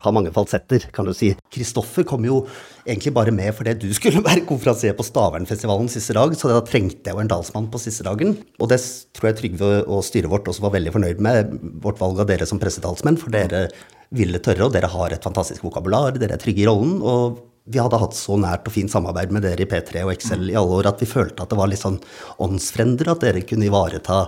har 0.00 0.14
mange 0.16 0.32
falsetter, 0.34 0.86
kan 0.94 1.08
du 1.08 1.12
si. 1.16 1.32
Kristoffer 1.52 2.06
kom 2.08 2.24
jo 2.26 2.42
egentlig 2.86 3.12
bare 3.16 3.34
med 3.34 3.52
fordi 3.56 3.76
du 3.82 3.88
skulle 3.96 4.22
være 4.26 4.46
konferansier 4.48 4.96
på 4.96 5.06
Stavernfestivalen 5.06 5.90
siste 5.92 6.16
dag, 6.16 6.34
så 6.36 6.50
da 6.52 6.62
trengte 6.66 7.10
jeg 7.10 7.16
jo 7.16 7.22
en 7.22 7.30
dalsmann 7.30 7.68
på 7.72 7.82
siste 7.82 8.06
dagen. 8.06 8.36
Og 8.60 8.72
det 8.72 8.80
tror 9.16 9.30
jeg 9.30 9.40
Trygve 9.40 9.70
og 9.84 10.02
styret 10.06 10.32
vårt 10.32 10.48
også 10.50 10.64
var 10.66 10.74
veldig 10.78 10.94
fornøyd 10.96 11.22
med, 11.24 11.54
vårt 11.84 12.00
valg 12.00 12.22
av 12.22 12.30
dere 12.30 12.48
som 12.48 12.60
pressetalsmenn, 12.62 13.20
for 13.20 13.32
dere 13.34 13.68
ville 14.16 14.40
tørre, 14.42 14.66
og 14.66 14.74
dere 14.74 14.90
har 14.90 15.14
et 15.14 15.24
fantastisk 15.24 15.62
vokabular, 15.68 16.16
dere 16.18 16.34
er 16.34 16.42
trygge 16.42 16.64
i 16.64 16.68
rollen. 16.68 16.98
og 17.00 17.46
vi 17.70 17.78
hadde 17.78 18.00
hatt 18.00 18.16
så 18.16 18.34
nært 18.40 18.66
og 18.66 18.74
fint 18.74 18.90
samarbeid 18.90 19.30
med 19.34 19.44
dere 19.44 19.62
i 19.62 19.68
P3 19.68 20.02
og 20.02 20.14
Excel 20.14 20.48
i 20.50 20.56
alle 20.58 20.80
år 20.80 20.88
at 20.90 21.02
vi 21.02 21.06
følte 21.06 21.44
at 21.44 21.52
det 21.52 21.58
var 21.60 21.70
litt 21.70 21.82
sånn 21.82 22.00
åndsfrender, 22.42 23.12
at 23.12 23.22
dere 23.22 23.44
kunne 23.46 23.68
ivareta 23.68 24.24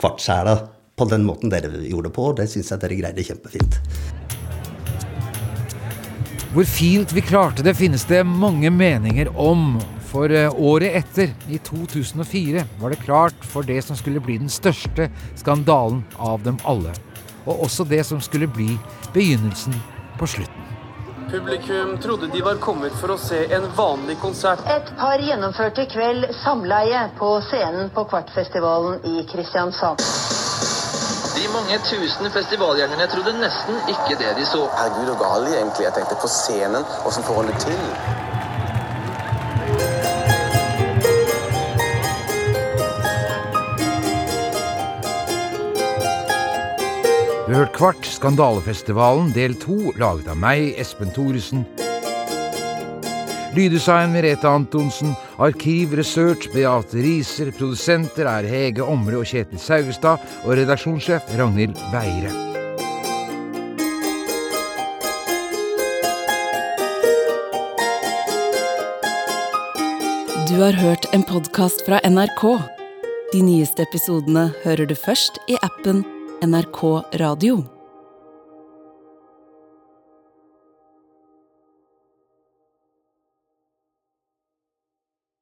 kvartsjæla 0.00 0.54
på 0.96 1.08
den 1.10 1.26
måten 1.26 1.52
dere 1.52 1.68
gjorde 1.82 2.08
det 2.08 2.16
på. 2.16 2.30
Det 2.38 2.48
syns 2.48 2.72
jeg 2.72 2.84
dere 2.84 3.00
greide 3.02 3.26
kjempefint. 3.26 3.80
Hvor 6.54 6.64
fint 6.64 7.12
vi 7.12 7.20
klarte 7.20 7.62
det, 7.62 7.74
finnes 7.74 8.04
det 8.04 8.22
mange 8.26 8.70
meninger 8.70 9.32
om. 9.38 9.76
For 10.06 10.30
eh, 10.30 10.52
året 10.54 10.94
etter, 11.00 11.32
i 11.50 11.58
2004, 11.58 12.62
var 12.80 12.92
det 12.94 13.02
klart 13.02 13.42
for 13.44 13.66
det 13.66 13.80
som 13.84 13.98
skulle 13.98 14.22
bli 14.22 14.38
den 14.38 14.52
største 14.52 15.08
skandalen 15.36 16.04
av 16.16 16.44
dem 16.46 16.60
alle. 16.64 16.94
Og 17.44 17.66
også 17.66 17.84
det 17.84 18.04
som 18.06 18.22
skulle 18.22 18.46
bli 18.46 18.70
begynnelsen 19.12 19.74
på 20.18 20.30
slutten. 20.30 20.62
Publikum 21.26 21.96
trodde 21.98 22.30
de 22.30 22.40
var 22.46 22.62
kommet 22.62 22.94
for 23.00 23.16
å 23.16 23.18
se 23.18 23.42
en 23.50 23.66
vanlig 23.76 24.14
konsert. 24.22 24.62
Et 24.70 24.92
par 24.96 25.18
gjennomførte 25.18 25.82
i 25.82 25.90
kveld 25.90 26.28
samleie 26.44 27.08
på 27.18 27.32
scenen 27.50 27.90
på 27.90 28.06
Kvartfestivalen 28.06 29.02
i 29.10 29.26
Kristiansand. 29.32 30.06
De 31.36 31.48
mange 31.52 31.76
tusen 31.84 32.30
festivalgjengerne 32.32 33.06
trodde 33.12 33.34
nesten 33.36 33.76
ikke 33.92 34.16
det 34.16 34.30
de 34.38 34.44
så. 34.48 34.62
Herregud, 34.78 35.10
og 35.12 35.18
gal 35.20 35.44
egentlig. 35.50 35.84
Jeg 35.84 35.92
tenkte 35.92 36.16
på 36.22 36.30
scenen, 36.32 36.86
åssen 37.04 37.26
får 37.26 37.42
han 37.42 37.50
det 37.50 37.58
til? 37.66 37.82
Du 47.46 47.52
har 47.52 47.60
hørt 47.60 47.76
Kvart, 47.76 48.08
skandalefestivalen 48.16 49.28
del 49.36 49.52
to, 49.60 49.76
laget 50.00 50.32
av 50.32 50.40
meg, 50.40 50.72
Espen 50.80 51.12
Thoresen. 51.14 51.68
Lyddesign 53.54 54.16
Merete 54.16 54.48
Antonsen, 54.48 55.12
arkiv, 55.38 55.94
research 55.96 56.50
Beate 56.54 57.02
Riser, 57.02 57.52
produsenter 57.56 58.28
er 58.30 58.48
Hege 58.48 58.84
Omre 58.84 59.20
og 59.20 59.28
Kjetil 59.28 59.60
Saugestad, 59.60 60.22
og 60.44 60.56
redaksjonssjef 60.58 61.32
Ragnhild 61.38 61.78
Veire. 61.92 62.32
Du 70.46 70.60
har 70.62 70.72
hørt 70.72 71.08
en 71.12 71.24
podkast 71.26 71.82
fra 71.84 71.98
NRK. 72.06 72.44
De 73.32 73.40
nyeste 73.42 73.82
episodene 73.82 74.48
hører 74.64 74.86
du 74.88 74.94
først 74.96 75.40
i 75.50 75.58
appen 75.66 76.04
NRK 76.46 76.84
Radio. 77.20 77.64